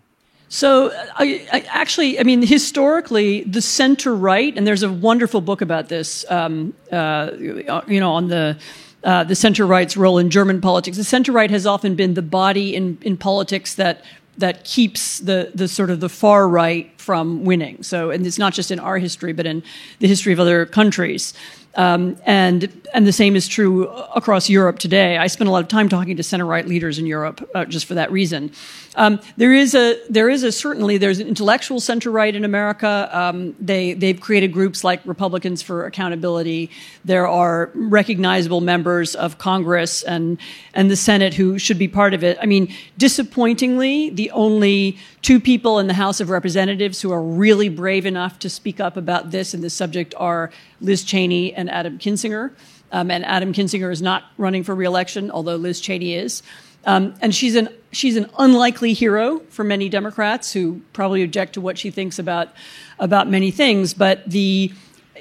So, 0.48 0.92
I, 1.16 1.48
I 1.52 1.60
actually, 1.70 2.20
I 2.20 2.24
mean, 2.24 2.42
historically, 2.42 3.44
the 3.44 3.62
center 3.62 4.16
right, 4.16 4.56
and 4.58 4.66
there's 4.66 4.84
a 4.84 4.92
wonderful 4.92 5.42
book 5.42 5.62
about 5.62 5.90
this, 5.90 6.24
um, 6.30 6.74
uh, 6.92 7.32
you 7.38 8.00
know, 8.00 8.14
on 8.14 8.30
the 8.30 8.58
uh, 9.04 9.24
the 9.24 9.36
center 9.36 9.66
right's 9.66 9.96
role 9.96 10.18
in 10.18 10.30
German 10.30 10.62
politics. 10.62 10.98
The 10.98 11.04
center 11.04 11.32
right 11.32 11.50
has 11.52 11.66
often 11.66 11.96
been 11.96 12.16
the 12.16 12.22
body 12.22 12.76
in, 12.76 12.98
in 13.02 13.18
politics 13.18 13.76
that 13.76 14.04
that 14.38 14.64
keeps 14.64 15.20
the 15.20 15.52
the 15.54 15.68
sort 15.68 15.90
of 15.90 16.00
the 16.00 16.10
far 16.10 16.48
right 16.48 16.90
from 16.98 17.44
winning. 17.44 17.84
So, 17.84 18.10
and 18.10 18.26
it's 18.26 18.40
not 18.40 18.54
just 18.54 18.72
in 18.72 18.80
our 18.80 18.98
history, 18.98 19.34
but 19.34 19.46
in 19.46 19.64
the 20.00 20.08
history 20.08 20.32
of 20.32 20.40
other 20.40 20.66
countries. 20.66 21.34
Um, 21.76 22.18
and 22.26 22.72
and 22.94 23.06
the 23.06 23.14
same 23.14 23.36
is 23.36 23.48
true 23.48 23.88
across 23.88 24.50
Europe 24.50 24.80
today. 24.80 25.18
I 25.18 25.28
spend 25.28 25.48
a 25.48 25.52
lot 25.52 25.62
of 25.62 25.68
time 25.68 25.88
talking 25.88 26.18
to 26.18 26.24
center 26.24 26.46
right 26.46 26.68
leaders 26.68 26.98
in 26.98 27.06
Europe 27.06 27.48
uh, 27.54 27.66
just 27.66 27.86
for 27.86 27.94
that 27.94 28.12
reason. 28.12 28.52
Um, 28.96 29.20
there 29.38 29.54
is 29.54 29.76
a 29.76 29.98
there 30.10 30.30
is 30.30 30.44
a 30.44 30.52
certainly 30.52 30.98
there's 30.98 31.20
an 31.20 31.28
intellectual 31.28 31.80
center 31.80 32.10
right 32.10 32.36
in 32.36 32.44
America. 32.44 33.10
Um, 33.12 33.56
they 33.60 33.94
they've 33.94 34.20
created 34.20 34.52
groups 34.52 34.84
like 34.84 35.02
Republicans 35.06 35.62
for 35.62 35.86
Accountability. 35.86 36.72
There 37.06 37.28
are 37.28 37.70
recognizable 37.76 38.62
members 38.62 39.16
of 39.16 39.38
Congress 39.38 40.02
and 40.02 40.40
and 40.74 40.90
the 40.90 40.96
Senate 40.96 41.36
who 41.36 41.60
should 41.60 41.78
be 41.78 41.88
part 41.88 42.16
of 42.16 42.24
it. 42.24 42.38
I 42.42 42.48
mean, 42.48 42.74
disappointingly, 42.98 44.10
the 44.10 44.32
only 44.32 44.98
two 45.22 45.40
people 45.40 45.80
in 45.80 45.88
the 45.88 45.94
House 45.94 46.20
of 46.20 46.30
Representatives 46.30 47.02
who 47.02 47.12
are 47.12 47.22
really 47.22 47.70
brave 47.70 48.06
enough 48.06 48.40
to 48.40 48.50
speak 48.50 48.80
up 48.80 48.98
about 48.98 49.32
this 49.32 49.54
and 49.54 49.64
this 49.64 49.74
subject 49.74 50.14
are 50.18 50.52
Liz 50.82 51.04
Cheney 51.04 51.54
and 51.54 51.70
Adam 51.70 51.98
Kinzinger. 51.98 52.52
Um, 52.92 53.12
and 53.12 53.26
Adam 53.26 53.54
Kinzinger 53.54 53.92
is 53.92 54.02
not 54.02 54.24
running 54.38 54.64
for 54.64 54.74
reelection, 54.74 55.30
although 55.30 55.58
Liz 55.58 55.80
Cheney 55.80 56.16
is. 56.16 56.42
Um, 56.86 57.14
and 57.22 57.36
she's 57.36 57.56
an 57.56 57.70
she's 57.92 58.16
an 58.16 58.30
unlikely 58.38 58.94
hero 58.94 59.40
for 59.50 59.64
many 59.64 59.90
Democrats 59.90 60.54
who 60.54 60.82
probably 60.94 61.24
object 61.24 61.54
to 61.54 61.62
what 61.62 61.78
she 61.78 61.92
thinks 61.92 62.20
about 62.20 62.54
about 63.00 63.30
many 63.30 63.52
things. 63.52 63.94
But 63.94 64.30
the 64.30 64.72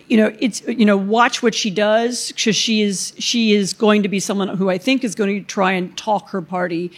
you 0.09 0.17
know 0.17 0.35
it's 0.39 0.63
you 0.67 0.85
know 0.85 0.97
watch 0.97 1.43
what 1.43 1.55
she 1.55 1.71
does 1.71 2.33
because 2.33 2.57
she 2.57 2.83
is 2.83 3.13
she 3.19 3.53
is 3.53 3.73
going 3.75 4.03
to 4.03 4.09
be 4.09 4.19
someone 4.19 4.49
who 4.49 4.71
I 4.71 4.79
think 4.79 5.05
is 5.05 5.15
going 5.15 5.41
to 5.41 5.47
try 5.47 5.73
and 5.73 5.97
talk 5.97 6.31
her 6.31 6.43
party 6.43 6.91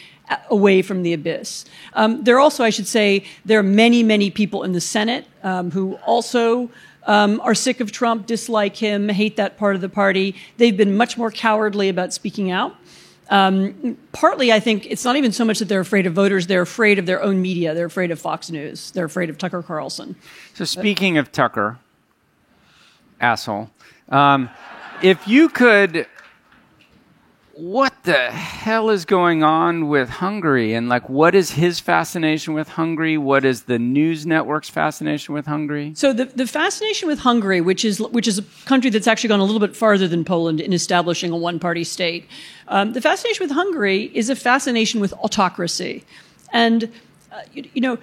away 0.48 0.80
from 0.80 1.02
the 1.02 1.12
abyss. 1.12 1.64
Um, 1.94 2.22
there 2.22 2.38
also, 2.38 2.62
I 2.62 2.70
should 2.70 2.86
say, 2.86 3.24
there 3.44 3.58
are 3.58 3.64
many 3.64 4.02
many 4.02 4.30
people 4.30 4.62
in 4.62 4.72
the 4.72 4.80
Senate 4.80 5.26
um, 5.42 5.70
who 5.70 5.94
also 6.06 6.70
um, 7.06 7.40
are 7.40 7.54
sick 7.54 7.80
of 7.80 7.90
Trump, 7.90 8.26
dislike 8.26 8.76
him, 8.76 9.08
hate 9.08 9.36
that 9.36 9.58
part 9.58 9.74
of 9.74 9.80
the 9.80 9.88
party. 9.88 10.36
They've 10.58 10.76
been 10.76 10.96
much 10.96 11.18
more 11.18 11.30
cowardly 11.30 11.88
about 11.88 12.12
speaking 12.12 12.50
out. 12.50 12.76
Um, 13.30 13.96
partly, 14.12 14.52
I 14.52 14.60
think 14.60 14.86
it's 14.90 15.04
not 15.04 15.16
even 15.16 15.32
so 15.32 15.44
much 15.44 15.60
that 15.60 15.66
they're 15.66 15.80
afraid 15.80 16.06
of 16.06 16.12
voters; 16.12 16.46
they're 16.46 16.62
afraid 16.62 16.98
of 16.98 17.06
their 17.06 17.22
own 17.22 17.42
media. 17.42 17.74
They're 17.74 17.86
afraid 17.86 18.10
of 18.10 18.20
Fox 18.20 18.50
News. 18.50 18.90
They're 18.92 19.04
afraid 19.04 19.30
of 19.30 19.38
Tucker 19.38 19.62
Carlson. 19.62 20.16
So, 20.54 20.64
speaking 20.64 21.16
of 21.16 21.30
Tucker, 21.30 21.78
asshole. 23.20 23.70
Um, 24.08 24.50
if 25.02 25.26
you 25.28 25.48
could 25.48 26.06
what 27.60 27.92
the 28.04 28.30
hell 28.30 28.88
is 28.88 29.04
going 29.04 29.42
on 29.42 29.88
with 29.88 30.08
Hungary? 30.08 30.72
And 30.72 30.88
like, 30.88 31.08
what 31.10 31.34
is 31.34 31.50
his 31.50 31.78
fascination 31.78 32.54
with 32.54 32.68
Hungary? 32.70 33.18
What 33.18 33.44
is 33.44 33.64
the 33.64 33.78
news 33.78 34.24
network's 34.24 34.70
fascination 34.70 35.34
with 35.34 35.46
Hungary? 35.46 35.92
So 35.94 36.14
the, 36.14 36.24
the 36.24 36.46
fascination 36.46 37.06
with 37.06 37.18
Hungary, 37.18 37.60
which 37.60 37.84
is 37.84 38.00
which 38.00 38.26
is 38.26 38.38
a 38.38 38.42
country 38.64 38.88
that's 38.88 39.06
actually 39.06 39.28
gone 39.28 39.40
a 39.40 39.44
little 39.44 39.60
bit 39.60 39.76
farther 39.76 40.08
than 40.08 40.24
Poland 40.24 40.60
in 40.60 40.72
establishing 40.72 41.32
a 41.32 41.36
one-party 41.36 41.84
state, 41.84 42.26
um, 42.68 42.94
the 42.94 43.00
fascination 43.00 43.44
with 43.44 43.52
Hungary 43.52 44.10
is 44.14 44.30
a 44.30 44.36
fascination 44.36 45.00
with 45.00 45.12
autocracy, 45.14 46.04
and 46.52 46.90
uh, 47.30 47.42
you, 47.52 47.68
you 47.74 47.80
know, 47.82 47.98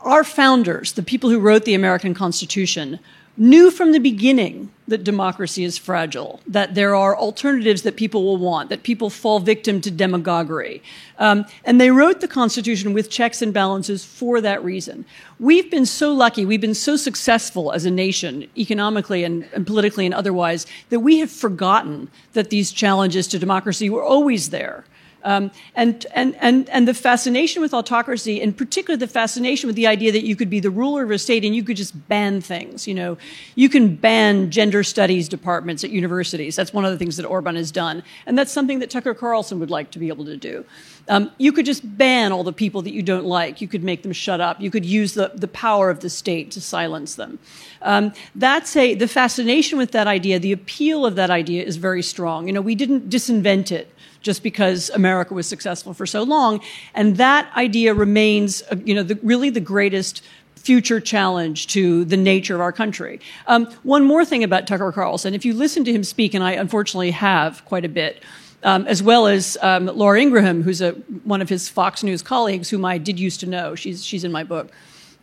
our 0.00 0.24
founders, 0.24 0.92
the 0.92 1.02
people 1.04 1.30
who 1.30 1.38
wrote 1.38 1.64
the 1.64 1.74
American 1.74 2.14
Constitution, 2.14 2.98
knew 3.38 3.70
from 3.70 3.92
the 3.92 3.98
beginning 3.98 4.70
that 4.88 5.04
democracy 5.04 5.62
is 5.62 5.78
fragile, 5.78 6.40
that 6.46 6.74
there 6.74 6.94
are 6.94 7.16
alternatives 7.16 7.82
that 7.82 7.96
people 7.96 8.24
will 8.24 8.38
want, 8.38 8.70
that 8.70 8.82
people 8.82 9.10
fall 9.10 9.38
victim 9.38 9.80
to 9.82 9.90
demagoguery. 9.90 10.82
Um, 11.18 11.44
and 11.64 11.80
they 11.80 11.90
wrote 11.90 12.20
the 12.20 12.28
Constitution 12.28 12.94
with 12.94 13.10
checks 13.10 13.40
and 13.42 13.52
balances 13.52 14.04
for 14.04 14.40
that 14.40 14.64
reason. 14.64 15.04
We've 15.38 15.70
been 15.70 15.86
so 15.86 16.12
lucky, 16.12 16.44
we've 16.44 16.60
been 16.60 16.74
so 16.74 16.96
successful 16.96 17.72
as 17.72 17.84
a 17.84 17.90
nation, 17.90 18.48
economically 18.56 19.24
and, 19.24 19.46
and 19.52 19.66
politically 19.66 20.06
and 20.06 20.14
otherwise, 20.14 20.66
that 20.88 21.00
we 21.00 21.18
have 21.18 21.30
forgotten 21.30 22.10
that 22.32 22.50
these 22.50 22.72
challenges 22.72 23.28
to 23.28 23.38
democracy 23.38 23.90
were 23.90 24.02
always 24.02 24.50
there. 24.50 24.84
Um, 25.24 25.50
and, 25.74 26.06
and, 26.14 26.36
and, 26.40 26.68
and 26.70 26.86
the 26.86 26.94
fascination 26.94 27.60
with 27.60 27.74
autocracy, 27.74 28.40
in 28.40 28.52
particular 28.52 28.96
the 28.96 29.08
fascination 29.08 29.66
with 29.66 29.76
the 29.76 29.86
idea 29.86 30.12
that 30.12 30.24
you 30.24 30.36
could 30.36 30.48
be 30.48 30.60
the 30.60 30.70
ruler 30.70 31.02
of 31.02 31.10
a 31.10 31.18
state 31.18 31.44
and 31.44 31.54
you 31.54 31.64
could 31.64 31.76
just 31.76 32.08
ban 32.08 32.40
things. 32.40 32.86
You 32.86 32.94
know, 32.94 33.18
you 33.54 33.68
can 33.68 33.96
ban 33.96 34.50
gender 34.50 34.84
studies 34.84 35.28
departments 35.28 35.82
at 35.84 35.90
universities. 35.90 36.56
That's 36.56 36.72
one 36.72 36.84
of 36.84 36.92
the 36.92 36.98
things 36.98 37.16
that 37.16 37.26
Orban 37.26 37.56
has 37.56 37.70
done. 37.72 38.02
And 38.26 38.38
that's 38.38 38.52
something 38.52 38.78
that 38.78 38.90
Tucker 38.90 39.14
Carlson 39.14 39.58
would 39.60 39.70
like 39.70 39.90
to 39.92 39.98
be 39.98 40.08
able 40.08 40.24
to 40.26 40.36
do. 40.36 40.64
Um, 41.08 41.30
you 41.38 41.52
could 41.52 41.66
just 41.66 41.82
ban 41.96 42.32
all 42.32 42.44
the 42.44 42.52
people 42.52 42.82
that 42.82 42.92
you 42.92 43.02
don't 43.02 43.24
like. 43.24 43.60
You 43.60 43.68
could 43.68 43.82
make 43.82 44.02
them 44.02 44.12
shut 44.12 44.40
up. 44.40 44.60
You 44.60 44.70
could 44.70 44.84
use 44.84 45.14
the, 45.14 45.32
the 45.34 45.48
power 45.48 45.90
of 45.90 46.00
the 46.00 46.10
state 46.10 46.50
to 46.52 46.60
silence 46.60 47.14
them. 47.14 47.38
Um, 47.82 48.12
that's 48.34 48.76
a, 48.76 48.94
the 48.94 49.08
fascination 49.08 49.78
with 49.78 49.92
that 49.92 50.06
idea, 50.06 50.38
the 50.38 50.52
appeal 50.52 51.06
of 51.06 51.14
that 51.14 51.30
idea 51.30 51.64
is 51.64 51.76
very 51.76 52.02
strong. 52.02 52.46
You 52.46 52.52
know, 52.52 52.60
we 52.60 52.74
didn't 52.74 53.08
disinvent 53.08 53.72
it 53.72 53.92
just 54.20 54.42
because 54.42 54.90
America 54.90 55.32
was 55.32 55.46
successful 55.46 55.94
for 55.94 56.06
so 56.06 56.22
long. 56.22 56.60
And 56.94 57.16
that 57.16 57.50
idea 57.56 57.94
remains, 57.94 58.62
uh, 58.70 58.76
you 58.84 58.94
know, 58.94 59.02
the, 59.02 59.18
really 59.22 59.50
the 59.50 59.60
greatest 59.60 60.22
future 60.56 61.00
challenge 61.00 61.68
to 61.68 62.04
the 62.04 62.16
nature 62.16 62.54
of 62.54 62.60
our 62.60 62.72
country. 62.72 63.20
Um, 63.46 63.66
one 63.84 64.04
more 64.04 64.24
thing 64.24 64.44
about 64.44 64.66
Tucker 64.66 64.92
Carlson, 64.92 65.32
if 65.34 65.44
you 65.44 65.54
listen 65.54 65.84
to 65.84 65.92
him 65.92 66.04
speak, 66.04 66.34
and 66.34 66.44
I 66.44 66.52
unfortunately 66.52 67.12
have 67.12 67.64
quite 67.64 67.84
a 67.84 67.88
bit, 67.88 68.22
um, 68.62 68.86
as 68.86 69.02
well 69.02 69.26
as 69.26 69.56
um, 69.62 69.86
Laura 69.86 70.20
Ingraham, 70.20 70.62
who's 70.62 70.80
a, 70.80 70.92
one 71.24 71.40
of 71.42 71.48
his 71.48 71.68
Fox 71.68 72.02
News 72.02 72.22
colleagues, 72.22 72.70
whom 72.70 72.84
I 72.84 72.98
did 72.98 73.18
used 73.18 73.40
to 73.40 73.46
know. 73.46 73.74
She's, 73.74 74.04
she's 74.04 74.24
in 74.24 74.32
my 74.32 74.44
book. 74.44 74.70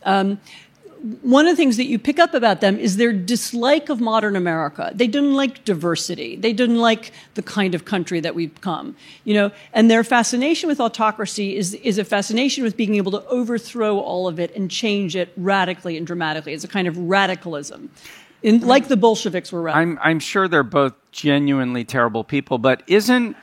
Um, 0.04 0.38
one 1.22 1.46
of 1.46 1.52
the 1.52 1.56
things 1.56 1.76
that 1.76 1.84
you 1.84 1.98
pick 1.98 2.18
up 2.18 2.32
about 2.34 2.60
them 2.60 2.78
is 2.78 2.96
their 2.96 3.12
dislike 3.12 3.90
of 3.90 4.00
modern 4.00 4.34
America. 4.34 4.90
They 4.94 5.06
didn't 5.06 5.34
like 5.34 5.64
diversity. 5.64 6.36
They 6.36 6.52
didn't 6.52 6.78
like 6.78 7.12
the 7.34 7.42
kind 7.42 7.74
of 7.74 7.84
country 7.84 8.18
that 8.20 8.34
we've 8.34 8.54
become. 8.54 8.96
You 9.24 9.34
know, 9.34 9.50
and 9.72 9.90
their 9.90 10.02
fascination 10.02 10.68
with 10.68 10.80
autocracy 10.80 11.56
is, 11.56 11.74
is 11.74 11.98
a 11.98 12.04
fascination 12.04 12.64
with 12.64 12.76
being 12.76 12.94
able 12.94 13.12
to 13.12 13.24
overthrow 13.26 13.98
all 13.98 14.26
of 14.26 14.40
it 14.40 14.54
and 14.56 14.70
change 14.70 15.14
it 15.14 15.32
radically 15.36 15.96
and 15.96 16.06
dramatically. 16.06 16.54
It's 16.54 16.64
a 16.64 16.68
kind 16.68 16.88
of 16.88 16.96
radicalism. 16.96 17.90
In, 18.42 18.60
like 18.60 18.88
the 18.88 18.96
Bolsheviks 18.96 19.50
were 19.50 19.62
radical. 19.62 19.82
I'm, 19.82 19.98
I'm 20.02 20.20
sure 20.20 20.46
they're 20.48 20.62
both 20.62 20.94
genuinely 21.10 21.84
terrible 21.84 22.24
people, 22.24 22.58
but 22.58 22.82
isn't 22.86 23.36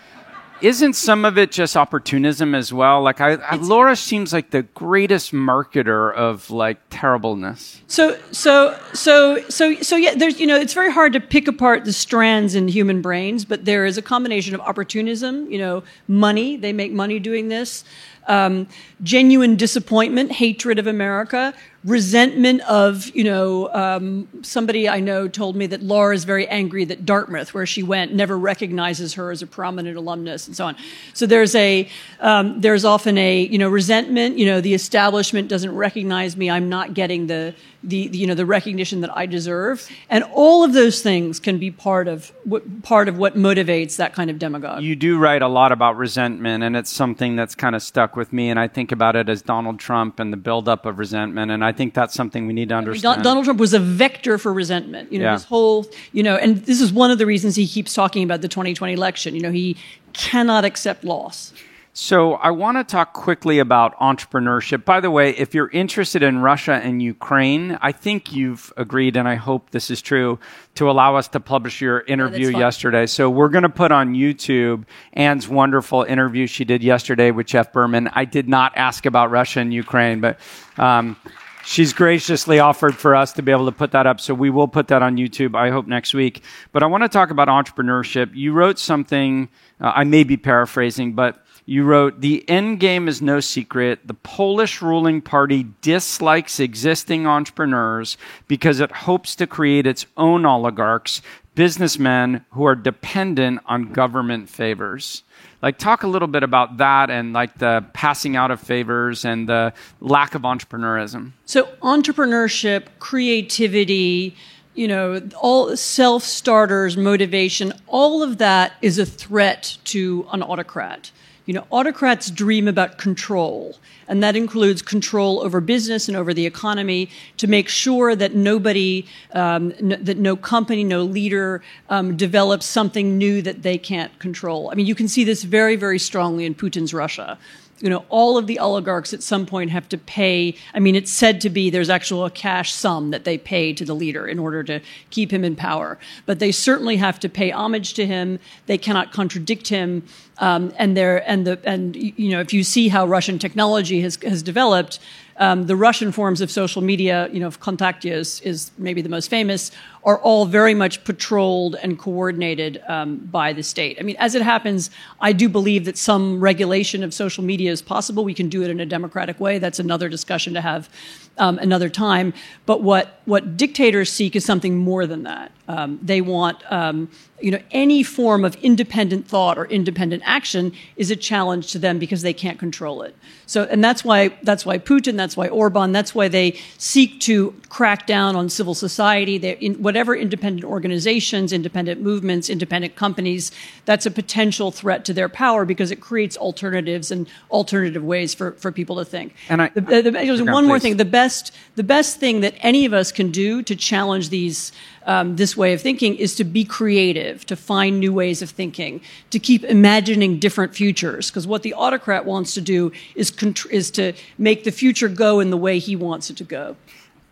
isn't 0.63 0.93
some 0.93 1.25
of 1.25 1.37
it 1.37 1.51
just 1.51 1.75
opportunism 1.75 2.55
as 2.55 2.71
well? 2.71 3.01
Like, 3.01 3.19
I, 3.19 3.33
I, 3.33 3.55
Laura 3.55 3.97
seems 3.97 4.31
like 4.31 4.51
the 4.51 4.63
greatest 4.63 5.33
marketer 5.33 6.13
of 6.13 6.49
like 6.49 6.79
terribleness. 6.89 7.81
So, 7.87 8.17
so, 8.31 8.79
so, 8.93 9.43
so, 9.49 9.75
so, 9.81 9.97
yeah. 9.97 10.15
There's, 10.15 10.39
you 10.39 10.47
know, 10.47 10.55
it's 10.55 10.73
very 10.73 10.91
hard 10.91 11.11
to 11.13 11.19
pick 11.19 11.49
apart 11.49 11.83
the 11.83 11.91
strands 11.91 12.55
in 12.55 12.69
human 12.69 13.01
brains, 13.01 13.43
but 13.43 13.65
there 13.65 13.85
is 13.85 13.97
a 13.97 14.01
combination 14.01 14.55
of 14.55 14.61
opportunism. 14.61 15.51
You 15.51 15.59
know, 15.59 15.83
money. 16.07 16.55
They 16.55 16.71
make 16.71 16.93
money 16.93 17.19
doing 17.19 17.49
this. 17.49 17.83
Um, 18.27 18.67
genuine 19.01 19.55
disappointment, 19.57 20.31
hatred 20.31 20.79
of 20.79 20.87
America, 20.87 21.53
resentment 21.83 22.61
of, 22.61 23.13
you 23.13 23.25
know, 23.25 23.69
um, 23.73 24.27
somebody 24.41 24.87
I 24.87 25.01
know 25.01 25.27
told 25.27 25.55
me 25.55 25.67
that 25.67 25.83
Laura 25.83 26.15
is 26.15 26.23
very 26.23 26.47
angry 26.47 26.85
that 26.85 27.05
Dartmouth, 27.05 27.53
where 27.53 27.65
she 27.65 27.83
went, 27.83 28.13
never 28.13 28.37
recognizes 28.37 29.13
her 29.15 29.31
as 29.31 29.41
a 29.41 29.47
prominent 29.47 29.97
alumnus 29.97 30.47
and 30.47 30.55
so 30.55 30.65
on. 30.65 30.77
So 31.13 31.25
there's 31.25 31.55
a, 31.55 31.89
um, 32.21 32.61
there's 32.61 32.85
often 32.85 33.17
a, 33.17 33.41
you 33.41 33.57
know, 33.57 33.69
resentment, 33.69 34.37
you 34.37 34.45
know, 34.45 34.61
the 34.61 34.73
establishment 34.73 35.49
doesn't 35.49 35.75
recognize 35.75 36.37
me, 36.37 36.49
I'm 36.49 36.69
not 36.69 36.93
getting 36.93 37.27
the, 37.27 37.53
the, 37.83 38.07
the 38.07 38.17
you 38.17 38.27
know, 38.27 38.35
the 38.35 38.45
recognition 38.45 39.01
that 39.01 39.15
I 39.15 39.25
deserve. 39.25 39.89
And 40.09 40.23
all 40.33 40.63
of 40.63 40.71
those 40.71 41.01
things 41.01 41.39
can 41.39 41.57
be 41.57 41.71
part 41.71 42.07
of 42.07 42.31
what, 42.45 42.83
part 42.83 43.09
of 43.09 43.17
what 43.17 43.35
motivates 43.35 43.97
that 43.97 44.13
kind 44.13 44.29
of 44.29 44.39
demagogue. 44.39 44.83
You 44.83 44.95
do 44.95 45.19
write 45.19 45.41
a 45.41 45.49
lot 45.49 45.73
about 45.73 45.97
resentment, 45.97 46.63
and 46.63 46.77
it's 46.77 46.91
something 46.91 47.35
that's 47.35 47.55
kind 47.55 47.75
of 47.75 47.83
stuck 47.83 48.15
with 48.15 48.31
me, 48.31 48.49
and 48.49 48.57
I 48.57 48.69
think 48.69 48.93
about 48.93 49.17
it 49.17 49.27
as 49.27 49.41
Donald 49.41 49.79
Trump 49.79 50.19
and 50.19 50.31
the 50.31 50.37
buildup 50.37 50.85
of 50.85 50.97
resentment, 50.97 51.51
and 51.51 51.63
I 51.63 51.73
I 51.73 51.75
think 51.75 51.95
that's 51.95 52.13
something 52.13 52.45
we 52.45 52.53
need 52.53 52.69
to 52.69 52.75
understand. 52.75 53.23
Donald 53.23 53.45
Trump 53.45 53.59
was 53.59 53.73
a 53.73 53.79
vector 53.79 54.37
for 54.37 54.53
resentment. 54.53 55.11
You 55.11 55.17
know, 55.17 55.25
yeah. 55.25 55.33
this 55.33 55.43
whole, 55.43 55.87
you 56.11 56.21
know, 56.21 56.35
and 56.35 56.57
this 56.65 56.79
is 56.79 56.93
one 56.93 57.09
of 57.09 57.17
the 57.17 57.25
reasons 57.25 57.55
he 57.55 57.65
keeps 57.67 57.95
talking 57.95 58.23
about 58.23 58.41
the 58.41 58.47
2020 58.47 58.93
election. 58.93 59.33
You 59.33 59.41
know, 59.41 59.51
he 59.51 59.75
cannot 60.13 60.65
accept 60.65 61.03
loss. 61.03 61.51
So 61.95 62.33
I 62.33 62.49
want 62.49 62.79
to 62.79 62.83
talk 62.83 63.13
quickly 63.13 63.59
about 63.59 63.95
entrepreneurship. 63.99 64.83
By 64.83 64.99
the 64.99 65.11
way, 65.11 65.29
if 65.29 65.53
you're 65.53 65.69
interested 65.69 66.23
in 66.23 66.39
Russia 66.39 66.73
and 66.73 67.03
Ukraine, 67.03 67.77
I 67.83 67.91
think 67.91 68.33
you've 68.33 68.73
agreed, 68.77 69.15
and 69.15 69.27
I 69.27 69.35
hope 69.35 69.69
this 69.69 69.91
is 69.91 70.01
true, 70.01 70.39
to 70.73 70.89
allow 70.89 71.15
us 71.15 71.27
to 71.29 71.39
publish 71.39 71.81
your 71.81 71.99
interview 72.01 72.49
yeah, 72.49 72.57
yesterday. 72.57 73.05
So 73.05 73.29
we're 73.29 73.49
going 73.49 73.61
to 73.61 73.69
put 73.69 73.91
on 73.91 74.15
YouTube 74.15 74.85
Anne's 75.13 75.47
wonderful 75.47 76.01
interview 76.01 76.47
she 76.47 76.65
did 76.65 76.83
yesterday 76.83 77.29
with 77.29 77.45
Jeff 77.45 77.71
Berman. 77.71 78.09
I 78.13 78.25
did 78.25 78.49
not 78.49 78.75
ask 78.75 79.05
about 79.05 79.29
Russia 79.29 79.59
and 79.59 79.71
Ukraine, 79.71 80.19
but 80.19 80.39
um, 80.79 81.15
she's 81.63 81.93
graciously 81.93 82.57
offered 82.57 82.95
for 82.95 83.15
us 83.15 83.33
to 83.33 83.43
be 83.43 83.51
able 83.51 83.67
to 83.67 83.71
put 83.71 83.91
that 83.91 84.07
up. 84.07 84.19
So 84.19 84.33
we 84.33 84.49
will 84.49 84.67
put 84.67 84.87
that 84.87 85.03
on 85.03 85.17
YouTube, 85.17 85.55
I 85.55 85.69
hope, 85.69 85.85
next 85.85 86.15
week. 86.15 86.41
But 86.71 86.81
I 86.81 86.87
want 86.87 87.03
to 87.03 87.09
talk 87.09 87.29
about 87.29 87.49
entrepreneurship. 87.49 88.33
You 88.33 88.53
wrote 88.53 88.79
something, 88.79 89.47
uh, 89.79 89.91
I 89.95 90.05
may 90.05 90.23
be 90.23 90.37
paraphrasing, 90.37 91.13
but 91.13 91.42
you 91.65 91.83
wrote, 91.83 92.19
The 92.19 92.47
end 92.49 92.79
game 92.79 93.07
is 93.07 93.21
no 93.21 93.39
secret. 93.39 93.99
The 94.05 94.13
Polish 94.13 94.81
ruling 94.81 95.21
party 95.21 95.67
dislikes 95.81 96.59
existing 96.59 97.25
entrepreneurs 97.25 98.17
because 98.47 98.79
it 98.79 98.91
hopes 98.91 99.35
to 99.37 99.47
create 99.47 99.87
its 99.87 100.05
own 100.17 100.45
oligarchs, 100.45 101.21
businessmen 101.55 102.45
who 102.51 102.65
are 102.65 102.75
dependent 102.75 103.61
on 103.65 103.93
government 103.93 104.49
favors. 104.49 105.23
Like 105.61 105.77
talk 105.77 106.03
a 106.03 106.07
little 106.07 106.27
bit 106.27 106.43
about 106.43 106.77
that 106.77 107.09
and 107.09 107.31
like 107.31 107.57
the 107.57 107.85
passing 107.93 108.35
out 108.35 108.51
of 108.51 108.59
favors 108.59 109.23
and 109.23 109.47
the 109.47 109.73
lack 110.01 110.35
of 110.35 110.41
entrepreneurism. 110.41 111.31
So 111.45 111.65
entrepreneurship 111.81 112.87
creativity 112.99 114.35
you 114.75 114.87
know 114.87 115.21
all 115.39 115.77
self-starters 115.77 116.97
motivation 116.97 117.71
all 117.85 118.23
of 118.23 118.39
that 118.39 118.73
is 118.81 118.97
a 118.97 119.05
threat 119.05 119.77
to 119.83 120.27
an 120.31 120.41
autocrat 120.41 121.11
you 121.45 121.53
know, 121.53 121.65
autocrats 121.71 122.29
dream 122.29 122.67
about 122.67 122.97
control, 122.97 123.75
and 124.07 124.23
that 124.23 124.35
includes 124.35 124.81
control 124.81 125.41
over 125.41 125.59
business 125.59 126.07
and 126.07 126.15
over 126.15 126.33
the 126.33 126.45
economy 126.45 127.09
to 127.37 127.47
make 127.47 127.67
sure 127.67 128.15
that 128.15 128.33
nobody, 128.33 129.05
um, 129.33 129.73
that 129.79 130.17
no 130.17 130.35
company, 130.35 130.83
no 130.83 131.03
leader 131.03 131.61
um, 131.89 132.15
develops 132.15 132.65
something 132.65 133.17
new 133.17 133.41
that 133.41 133.61
they 133.61 133.77
can't 133.77 134.17
control. 134.19 134.69
I 134.71 134.75
mean, 134.75 134.85
you 134.85 134.95
can 134.95 135.07
see 135.07 135.23
this 135.23 135.43
very, 135.43 135.75
very 135.75 135.99
strongly 135.99 136.45
in 136.45 136.55
Putin's 136.55 136.93
Russia 136.93 137.37
you 137.83 137.89
know, 137.89 138.05
all 138.07 138.37
of 138.37 138.47
the 138.47 138.59
oligarchs 138.59 139.13
at 139.13 139.21
some 139.21 139.45
point 139.45 139.69
have 139.69 139.89
to 139.89 139.97
pay. 139.97 140.55
I 140.73 140.79
mean, 140.79 140.95
it's 140.95 141.11
said 141.11 141.41
to 141.41 141.49
be 141.49 141.69
there's 141.69 141.89
actual 141.89 142.23
a 142.23 142.31
cash 142.31 142.73
sum 142.73 143.11
that 143.11 143.25
they 143.25 143.37
pay 143.37 143.73
to 143.73 143.83
the 143.83 143.93
leader 143.93 144.25
in 144.25 144.39
order 144.39 144.63
to 144.63 144.79
keep 145.09 145.31
him 145.31 145.43
in 145.43 145.57
power. 145.57 145.99
But 146.25 146.39
they 146.39 146.53
certainly 146.53 146.95
have 146.95 147.19
to 147.19 147.27
pay 147.27 147.51
homage 147.51 147.93
to 147.95 148.05
him. 148.05 148.39
They 148.67 148.77
cannot 148.77 149.11
contradict 149.11 149.67
him. 149.67 150.03
Um, 150.37 150.73
and 150.77 150.95
there, 150.95 151.29
and 151.29 151.45
the, 151.45 151.59
and 151.65 151.93
you 151.97 152.29
know, 152.29 152.39
if 152.39 152.53
you 152.53 152.63
see 152.63 152.87
how 152.87 153.05
Russian 153.05 153.37
technology 153.37 153.99
has 153.99 154.17
has 154.23 154.41
developed, 154.41 154.99
um, 155.37 155.63
the 155.63 155.75
Russian 155.75 156.11
forms 156.11 156.41
of 156.41 156.51
social 156.51 156.81
media, 156.81 157.27
you 157.31 157.39
know, 157.39 157.49
Kontakte 157.49 158.11
is, 158.11 158.39
is 158.41 158.71
maybe 158.77 159.01
the 159.01 159.09
most 159.09 159.29
famous, 159.29 159.71
are 160.05 160.19
all 160.19 160.45
very 160.45 160.73
much 160.73 161.03
patrolled 161.05 161.75
and 161.81 161.97
coordinated 161.97 162.81
um, 162.87 163.17
by 163.17 163.53
the 163.53 163.63
state. 163.63 163.97
I 163.99 164.03
mean, 164.03 164.17
as 164.19 164.35
it 164.35 164.41
happens, 164.41 164.89
I 165.21 165.31
do 165.31 165.47
believe 165.47 165.85
that 165.85 165.97
some 165.97 166.41
regulation 166.41 167.03
of 167.03 167.13
social 167.13 167.43
media 167.43 167.71
is 167.71 167.81
possible. 167.81 168.25
We 168.25 168.33
can 168.33 168.49
do 168.49 168.63
it 168.63 168.69
in 168.69 168.79
a 168.79 168.85
democratic 168.85 169.39
way. 169.39 169.59
That's 169.59 169.79
another 169.79 170.09
discussion 170.09 170.53
to 170.55 170.61
have 170.61 170.89
um, 171.37 171.57
another 171.59 171.89
time. 171.89 172.33
But 172.65 172.81
what 172.81 173.19
what 173.25 173.57
dictators 173.57 174.11
seek 174.11 174.35
is 174.35 174.45
something 174.45 174.77
more 174.77 175.07
than 175.07 175.23
that. 175.23 175.51
Um, 175.67 175.97
they 176.01 176.21
want 176.21 176.59
um, 176.71 177.09
you 177.39 177.51
know 177.51 177.61
any 177.71 178.03
form 178.03 178.45
of 178.45 178.55
independent 178.55 179.27
thought 179.27 179.57
or 179.57 179.65
independent 179.65 180.23
action 180.25 180.73
is 180.95 181.09
a 181.09 181.15
challenge 181.15 181.71
to 181.71 181.79
them 181.79 181.99
because 181.99 182.21
they 182.21 182.33
can't 182.33 182.59
control 182.59 183.01
it. 183.01 183.15
So 183.45 183.63
and 183.63 183.83
that's 183.83 184.03
why 184.03 184.37
that's 184.43 184.65
why 184.65 184.77
Putin, 184.77 185.15
that's 185.15 185.35
why 185.35 185.47
Orban, 185.47 185.91
that's 185.91 186.13
why 186.13 186.27
they 186.27 186.59
seek 186.77 187.19
to 187.21 187.55
crack 187.69 188.05
down 188.05 188.35
on 188.35 188.49
civil 188.49 188.75
society. 188.75 189.37
They 189.37 189.53
in 189.53 189.81
whatever 189.93 190.15
independent 190.15 190.65
organizations, 190.65 191.53
independent 191.53 192.01
movements, 192.01 192.49
independent 192.49 192.95
companies. 192.95 193.51
That's 193.85 194.07
a 194.07 194.11
potential 194.11 194.71
threat 194.71 195.05
to 195.05 195.13
their 195.13 195.29
power 195.29 195.65
because 195.65 195.91
it 195.91 196.01
creates 196.01 196.35
alternatives 196.35 197.11
and 197.11 197.27
alternative 197.51 198.03
ways 198.03 198.33
for, 198.33 198.53
for 198.53 198.71
people 198.71 198.95
to 198.95 199.05
think. 199.05 199.35
And 199.49 199.61
I, 199.61 199.69
the, 199.69 199.81
the, 199.81 200.11
the, 200.11 200.45
one 200.45 200.65
more 200.65 200.79
thing: 200.79 200.97
the 200.97 201.05
best 201.05 201.53
the 201.75 201.83
best 201.83 202.19
thing 202.19 202.41
that 202.41 202.55
any 202.61 202.85
of 202.85 202.93
us 202.93 203.11
can 203.11 203.29
do 203.29 203.61
to 203.61 203.75
challenge 203.75 204.29
these 204.29 204.71
um, 205.05 205.35
this 205.35 205.55
way 205.55 205.73
of 205.73 205.81
thinking 205.81 206.15
is 206.15 206.33
to 206.37 206.43
be 206.43 206.63
creative, 206.65 207.45
to 207.45 207.55
find 207.55 207.99
new 207.99 208.13
ways 208.13 208.41
of 208.41 208.49
thinking, 208.49 208.99
to 209.29 209.37
keep 209.37 209.63
imagining 209.63 210.39
different 210.39 210.73
futures. 210.73 211.29
Because 211.29 211.45
what 211.45 211.61
the 211.61 211.75
autocrat 211.75 212.25
wants 212.25 212.55
to 212.55 212.61
do 212.61 212.91
is, 213.13 213.29
contr- 213.31 213.69
is 213.69 213.91
to 213.91 214.13
make 214.39 214.63
the 214.63 214.71
future 214.71 215.09
go 215.09 215.39
in 215.39 215.51
the 215.51 215.57
way 215.57 215.77
he 215.77 215.95
wants 215.95 216.29
it 216.29 216.37
to 216.37 216.43
go. 216.43 216.75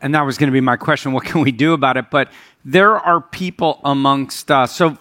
And 0.01 0.15
that 0.15 0.25
was 0.25 0.37
going 0.37 0.47
to 0.47 0.51
be 0.51 0.61
my 0.61 0.77
question 0.77 1.11
what 1.13 1.25
can 1.25 1.41
we 1.41 1.51
do 1.51 1.73
about 1.73 1.95
it? 1.95 2.09
But 2.09 2.29
there 2.63 2.97
are 2.97 3.21
people 3.21 3.81
amongst 3.83 4.51
us. 4.51 4.75
So 4.75 4.97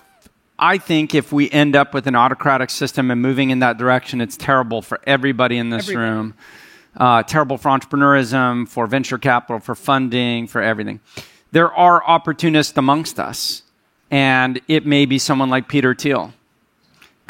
I 0.58 0.78
think 0.78 1.14
if 1.14 1.32
we 1.32 1.50
end 1.50 1.76
up 1.76 1.94
with 1.94 2.06
an 2.06 2.16
autocratic 2.16 2.70
system 2.70 3.10
and 3.10 3.20
moving 3.20 3.50
in 3.50 3.60
that 3.60 3.78
direction, 3.78 4.20
it's 4.20 4.36
terrible 4.36 4.82
for 4.82 5.00
everybody 5.06 5.58
in 5.58 5.70
this 5.70 5.88
everybody. 5.88 6.10
room. 6.10 6.34
Uh, 6.96 7.22
terrible 7.22 7.56
for 7.56 7.68
entrepreneurism, 7.68 8.68
for 8.68 8.86
venture 8.86 9.16
capital, 9.18 9.60
for 9.60 9.76
funding, 9.76 10.48
for 10.48 10.60
everything 10.60 11.00
there 11.52 11.72
are 11.72 12.04
opportunists 12.04 12.76
amongst 12.76 13.18
us. 13.18 13.62
And 14.10 14.60
it 14.68 14.86
may 14.86 15.06
be 15.06 15.18
someone 15.18 15.50
like 15.50 15.68
Peter 15.68 15.94
Thiel, 15.94 16.32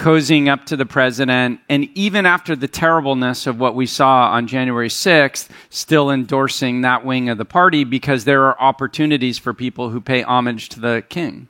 cozying 0.01 0.49
up 0.49 0.65
to 0.65 0.77
the 0.77 0.87
president, 0.87 1.61
and 1.69 1.85
even 1.95 2.25
after 2.25 2.57
the 2.57 2.67
terribleness 2.67 3.47
of 3.47 3.61
what 3.61 3.75
we 3.75 3.85
saw 3.85 4.31
on 4.31 4.47
January 4.47 4.89
6th, 4.89 5.51
still 5.69 6.11
endorsing 6.11 6.81
that 6.81 7.05
wing 7.05 7.29
of 7.29 7.37
the 7.37 7.45
party 7.45 7.85
because 7.85 8.25
there 8.25 8.45
are 8.47 8.59
opportunities 8.59 9.37
for 9.37 9.53
people 9.53 9.91
who 9.91 10.01
pay 10.01 10.23
homage 10.23 10.71
to 10.71 10.81
the 10.81 11.05
king. 11.11 11.49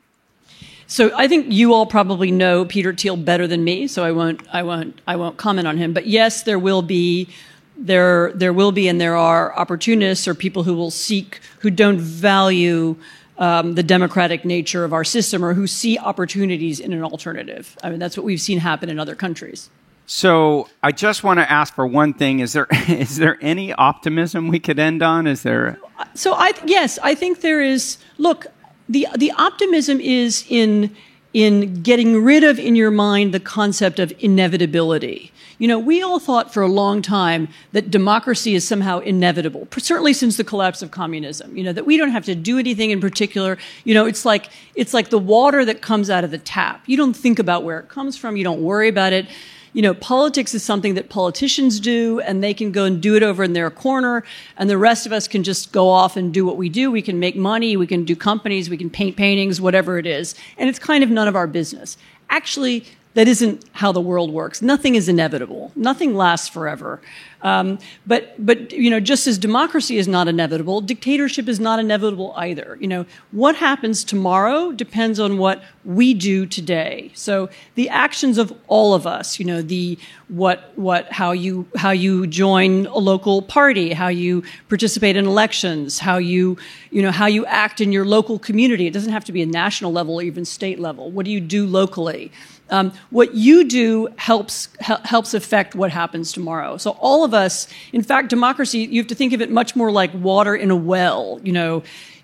So 0.85 1.15
I 1.15 1.29
think 1.29 1.45
you 1.49 1.73
all 1.73 1.85
probably 1.85 2.29
know 2.29 2.65
Peter 2.65 2.93
Thiel 2.93 3.15
better 3.15 3.47
than 3.47 3.63
me, 3.63 3.87
so 3.87 4.03
I 4.03 4.11
won't, 4.11 4.41
I 4.51 4.63
won't, 4.63 4.99
I 5.07 5.15
won't 5.15 5.37
comment 5.37 5.65
on 5.65 5.77
him. 5.77 5.93
But 5.93 6.07
yes, 6.07 6.43
there 6.43 6.59
will 6.59 6.81
be 6.81 7.29
there 7.77 8.31
there 8.33 8.53
will 8.53 8.71
be 8.71 8.87
and 8.87 9.01
there 9.01 9.15
are 9.15 9.57
opportunists 9.57 10.27
or 10.27 10.35
people 10.35 10.63
who 10.63 10.75
will 10.75 10.91
seek 10.91 11.39
who 11.59 11.71
don't 11.71 11.99
value 11.99 12.95
um, 13.41 13.73
the 13.73 13.83
democratic 13.83 14.45
nature 14.45 14.85
of 14.85 14.93
our 14.93 15.03
system 15.03 15.43
or 15.43 15.55
who 15.55 15.65
see 15.65 15.97
opportunities 15.97 16.79
in 16.79 16.93
an 16.93 17.03
alternative. 17.03 17.75
I 17.83 17.89
mean, 17.89 17.97
that's 17.97 18.15
what 18.15 18.23
we've 18.23 18.39
seen 18.39 18.59
happen 18.59 18.87
in 18.87 18.99
other 18.99 19.15
countries. 19.15 19.71
So 20.05 20.69
I 20.83 20.91
just 20.91 21.23
want 21.23 21.39
to 21.39 21.51
ask 21.51 21.73
for 21.73 21.87
one 21.87 22.13
thing: 22.13 22.39
is 22.39 22.53
there 22.53 22.67
is 22.87 23.17
there 23.17 23.37
any 23.41 23.73
optimism 23.73 24.47
we 24.47 24.59
could 24.59 24.77
end 24.77 25.01
on? 25.01 25.25
Is 25.25 25.41
there? 25.41 25.79
So 26.13 26.33
I 26.33 26.51
yes, 26.65 26.99
I 27.01 27.15
think 27.15 27.41
there 27.41 27.61
is. 27.61 27.97
Look, 28.17 28.45
the 28.87 29.07
the 29.17 29.31
optimism 29.31 29.99
is 29.99 30.45
in 30.47 30.95
in 31.33 31.81
getting 31.81 32.23
rid 32.23 32.43
of 32.43 32.59
in 32.59 32.75
your 32.75 32.91
mind 32.91 33.33
the 33.33 33.39
concept 33.39 33.99
of 33.99 34.13
inevitability. 34.19 35.31
You 35.59 35.67
know, 35.67 35.77
we 35.77 36.01
all 36.01 36.19
thought 36.19 36.51
for 36.51 36.63
a 36.63 36.67
long 36.67 37.01
time 37.01 37.47
that 37.71 37.91
democracy 37.91 38.55
is 38.55 38.67
somehow 38.67 38.99
inevitable, 38.99 39.67
certainly 39.77 40.11
since 40.11 40.37
the 40.37 40.43
collapse 40.43 40.81
of 40.81 40.89
communism, 40.89 41.55
you 41.55 41.63
know, 41.63 41.71
that 41.71 41.85
we 41.85 41.97
don't 41.97 42.09
have 42.09 42.25
to 42.25 42.33
do 42.33 42.57
anything 42.57 42.89
in 42.89 42.99
particular. 42.99 43.59
You 43.83 43.93
know, 43.93 44.07
it's 44.07 44.25
like, 44.25 44.49
it's 44.73 44.93
like 44.93 45.09
the 45.09 45.19
water 45.19 45.63
that 45.63 45.81
comes 45.81 46.09
out 46.09 46.23
of 46.23 46.31
the 46.31 46.39
tap. 46.39 46.81
You 46.87 46.97
don't 46.97 47.13
think 47.13 47.37
about 47.37 47.63
where 47.63 47.79
it 47.79 47.89
comes 47.89 48.17
from. 48.17 48.37
You 48.37 48.43
don't 48.43 48.63
worry 48.63 48.87
about 48.87 49.13
it 49.13 49.27
you 49.73 49.81
know, 49.81 49.93
politics 49.93 50.53
is 50.53 50.63
something 50.63 50.95
that 50.95 51.09
politicians 51.09 51.79
do 51.79 52.19
and 52.21 52.43
they 52.43 52.53
can 52.53 52.71
go 52.71 52.85
and 52.85 53.01
do 53.01 53.15
it 53.15 53.23
over 53.23 53.43
in 53.43 53.53
their 53.53 53.69
corner 53.69 54.23
and 54.57 54.69
the 54.69 54.77
rest 54.77 55.05
of 55.05 55.13
us 55.13 55.27
can 55.27 55.43
just 55.43 55.71
go 55.71 55.87
off 55.87 56.17
and 56.17 56.33
do 56.33 56.45
what 56.45 56.57
we 56.57 56.67
do. 56.67 56.91
We 56.91 57.01
can 57.01 57.19
make 57.19 57.35
money, 57.35 57.77
we 57.77 57.87
can 57.87 58.03
do 58.03 58.15
companies, 58.15 58.69
we 58.69 58.77
can 58.77 58.89
paint 58.89 59.15
paintings, 59.15 59.61
whatever 59.61 59.97
it 59.97 60.05
is. 60.05 60.35
And 60.57 60.69
it's 60.69 60.79
kind 60.79 61.03
of 61.03 61.09
none 61.09 61.27
of 61.27 61.35
our 61.35 61.47
business. 61.47 61.97
Actually, 62.29 62.85
that 63.13 63.27
isn't 63.27 63.65
how 63.73 63.91
the 63.91 64.01
world 64.01 64.31
works. 64.31 64.61
Nothing 64.61 64.95
is 64.95 65.09
inevitable. 65.09 65.71
Nothing 65.75 66.15
lasts 66.15 66.47
forever. 66.47 67.01
Um, 67.41 67.79
but, 68.05 68.33
but, 68.43 68.71
you 68.71 68.89
know, 68.89 68.99
just 68.99 69.25
as 69.27 69.37
democracy 69.37 69.97
is 69.97 70.07
not 70.07 70.27
inevitable, 70.27 70.79
dictatorship 70.79 71.49
is 71.49 71.59
not 71.59 71.79
inevitable 71.79 72.33
either. 72.37 72.77
You 72.79 72.87
know, 72.87 73.05
what 73.31 73.55
happens 73.55 74.03
tomorrow 74.03 74.71
depends 74.71 75.19
on 75.19 75.39
what 75.39 75.63
we 75.83 76.13
do 76.13 76.45
today. 76.45 77.11
So 77.15 77.49
the 77.75 77.89
actions 77.89 78.37
of 78.37 78.53
all 78.67 78.93
of 78.93 79.07
us, 79.07 79.39
you 79.39 79.45
know, 79.45 79.61
the, 79.61 79.97
what, 80.27 80.71
what, 80.75 81.11
how 81.11 81.31
you, 81.31 81.67
how 81.75 81.91
you 81.91 82.27
join 82.27 82.85
a 82.85 82.99
local 82.99 83.41
party, 83.41 83.91
how 83.91 84.07
you 84.07 84.43
participate 84.69 85.15
in 85.15 85.25
elections, 85.25 85.99
how 85.99 86.17
you, 86.17 86.57
you 86.91 87.01
know, 87.01 87.11
how 87.11 87.25
you 87.25 87.45
act 87.47 87.81
in 87.81 87.91
your 87.91 88.05
local 88.05 88.37
community. 88.37 88.85
It 88.85 88.93
doesn't 88.93 89.11
have 89.11 89.25
to 89.25 89.31
be 89.31 89.41
a 89.41 89.47
national 89.47 89.91
level 89.91 90.15
or 90.15 90.23
even 90.23 90.45
state 90.45 90.79
level. 90.79 91.09
What 91.09 91.25
do 91.25 91.31
you 91.31 91.41
do 91.41 91.65
locally? 91.65 92.31
Um, 92.71 92.93
what 93.09 93.35
you 93.35 93.65
do 93.65 94.07
helps 94.17 94.69
helps 94.79 95.33
affect 95.33 95.75
what 95.75 95.91
happens 95.91 96.31
tomorrow. 96.31 96.77
So 96.77 96.91
all 96.91 97.23
of 97.25 97.33
us, 97.33 97.67
in 97.91 98.01
fact, 98.01 98.29
democracy, 98.29 98.79
you 98.79 99.01
have 99.01 99.09
to 99.09 99.15
think 99.15 99.33
of 99.33 99.41
it 99.41 99.51
much 99.51 99.75
more 99.75 99.91
like 99.91 100.11
water 100.13 100.55
in 100.55 100.71
a 100.71 100.75
well. 100.75 101.39
You 101.43 101.51
know, 101.51 101.83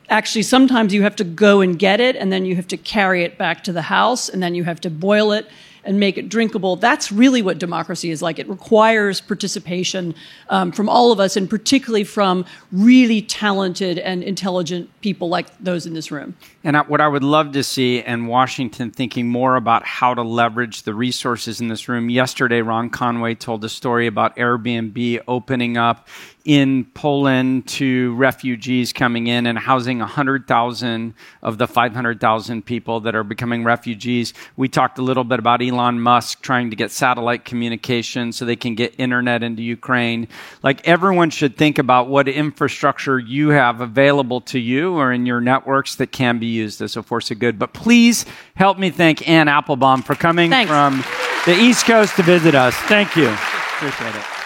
actually, 0.09 0.43
sometimes 0.43 0.93
you 0.93 1.03
have 1.03 1.17
to 1.17 1.25
go 1.25 1.59
and 1.59 1.77
get 1.77 1.99
it, 1.99 2.15
and 2.15 2.31
then 2.31 2.45
you 2.45 2.55
have 2.55 2.67
to 2.69 2.77
carry 2.77 3.23
it 3.23 3.37
back 3.37 3.63
to 3.65 3.73
the 3.73 3.81
house, 3.81 4.29
and 4.29 4.41
then 4.41 4.55
you 4.55 4.63
have 4.63 4.79
to 4.81 4.89
boil 4.89 5.33
it, 5.33 5.47
and 5.87 6.01
make 6.01 6.17
it 6.17 6.27
drinkable. 6.27 6.75
That's 6.75 7.11
really 7.13 7.41
what 7.41 7.57
democracy 7.57 8.11
is 8.11 8.21
like. 8.21 8.39
It 8.39 8.49
requires 8.49 9.21
participation 9.21 10.13
um, 10.49 10.73
from 10.73 10.89
all 10.89 11.13
of 11.13 11.19
us, 11.19 11.37
and 11.37 11.49
particularly 11.49 12.03
from 12.03 12.45
really 12.73 13.21
talented 13.21 13.97
and 13.97 14.21
intelligent 14.21 14.89
people 15.01 15.29
like 15.29 15.47
those 15.59 15.85
in 15.85 15.93
this 15.93 16.11
room. 16.11 16.35
And 16.65 16.75
I, 16.75 16.81
what 16.81 16.99
I 16.99 17.07
would 17.07 17.23
love 17.23 17.53
to 17.53 17.63
see, 17.63 18.03
and 18.03 18.27
Washington 18.27 18.91
thinking 18.91 19.29
more 19.29 19.55
about 19.55 19.85
how 19.85 20.13
to 20.13 20.21
leverage 20.21 20.83
the 20.83 20.93
resources 20.93 21.61
in 21.61 21.69
this 21.69 21.87
room. 21.87 22.09
Yesterday, 22.09 22.61
Ron 22.61 22.89
Conway 22.89 23.35
told 23.35 23.63
a 23.63 23.69
story 23.69 24.07
about 24.07 24.35
Airbnb 24.35 25.21
opening 25.25 25.77
up 25.77 26.09
in 26.43 26.85
Poland 26.93 27.67
to 27.67 28.15
refugees 28.15 28.93
coming 28.93 29.27
in 29.27 29.45
and 29.45 29.59
housing 29.59 29.99
100,000 29.99 31.13
of 31.41 31.57
the 31.57 31.67
500,000 31.67 32.65
people 32.65 33.01
that 33.01 33.15
are 33.15 33.23
becoming 33.23 33.65
refugees. 33.65 34.33
We 34.55 34.69
talked 34.69 34.97
a 34.97 35.01
little 35.01 35.25
bit 35.25 35.39
about 35.39 35.61
Elon 35.61 35.76
Musk 35.79 36.41
trying 36.41 36.69
to 36.69 36.75
get 36.75 36.91
satellite 36.91 37.45
communication 37.45 38.31
so 38.31 38.45
they 38.45 38.55
can 38.55 38.75
get 38.75 38.93
internet 38.97 39.43
into 39.43 39.61
Ukraine. 39.61 40.27
Like 40.63 40.87
everyone 40.87 41.29
should 41.29 41.57
think 41.57 41.77
about 41.77 42.07
what 42.07 42.27
infrastructure 42.27 43.19
you 43.19 43.49
have 43.49 43.81
available 43.81 44.41
to 44.41 44.59
you 44.59 44.93
or 44.95 45.11
in 45.11 45.25
your 45.25 45.41
networks 45.41 45.95
that 45.95 46.11
can 46.11 46.39
be 46.39 46.47
used 46.47 46.81
as 46.81 46.97
a 46.97 47.03
force 47.03 47.31
of 47.31 47.39
good. 47.39 47.57
But 47.57 47.73
please 47.73 48.25
help 48.55 48.77
me 48.77 48.89
thank 48.89 49.27
Anne 49.27 49.47
Applebaum 49.47 50.01
for 50.01 50.15
coming 50.15 50.49
Thanks. 50.49 50.69
from 50.69 51.03
the 51.45 51.59
East 51.59 51.85
Coast 51.85 52.15
to 52.17 52.23
visit 52.23 52.55
us. 52.55 52.75
Thank 52.75 53.15
you. 53.15 53.29
Appreciate 53.29 54.15
it. 54.15 54.36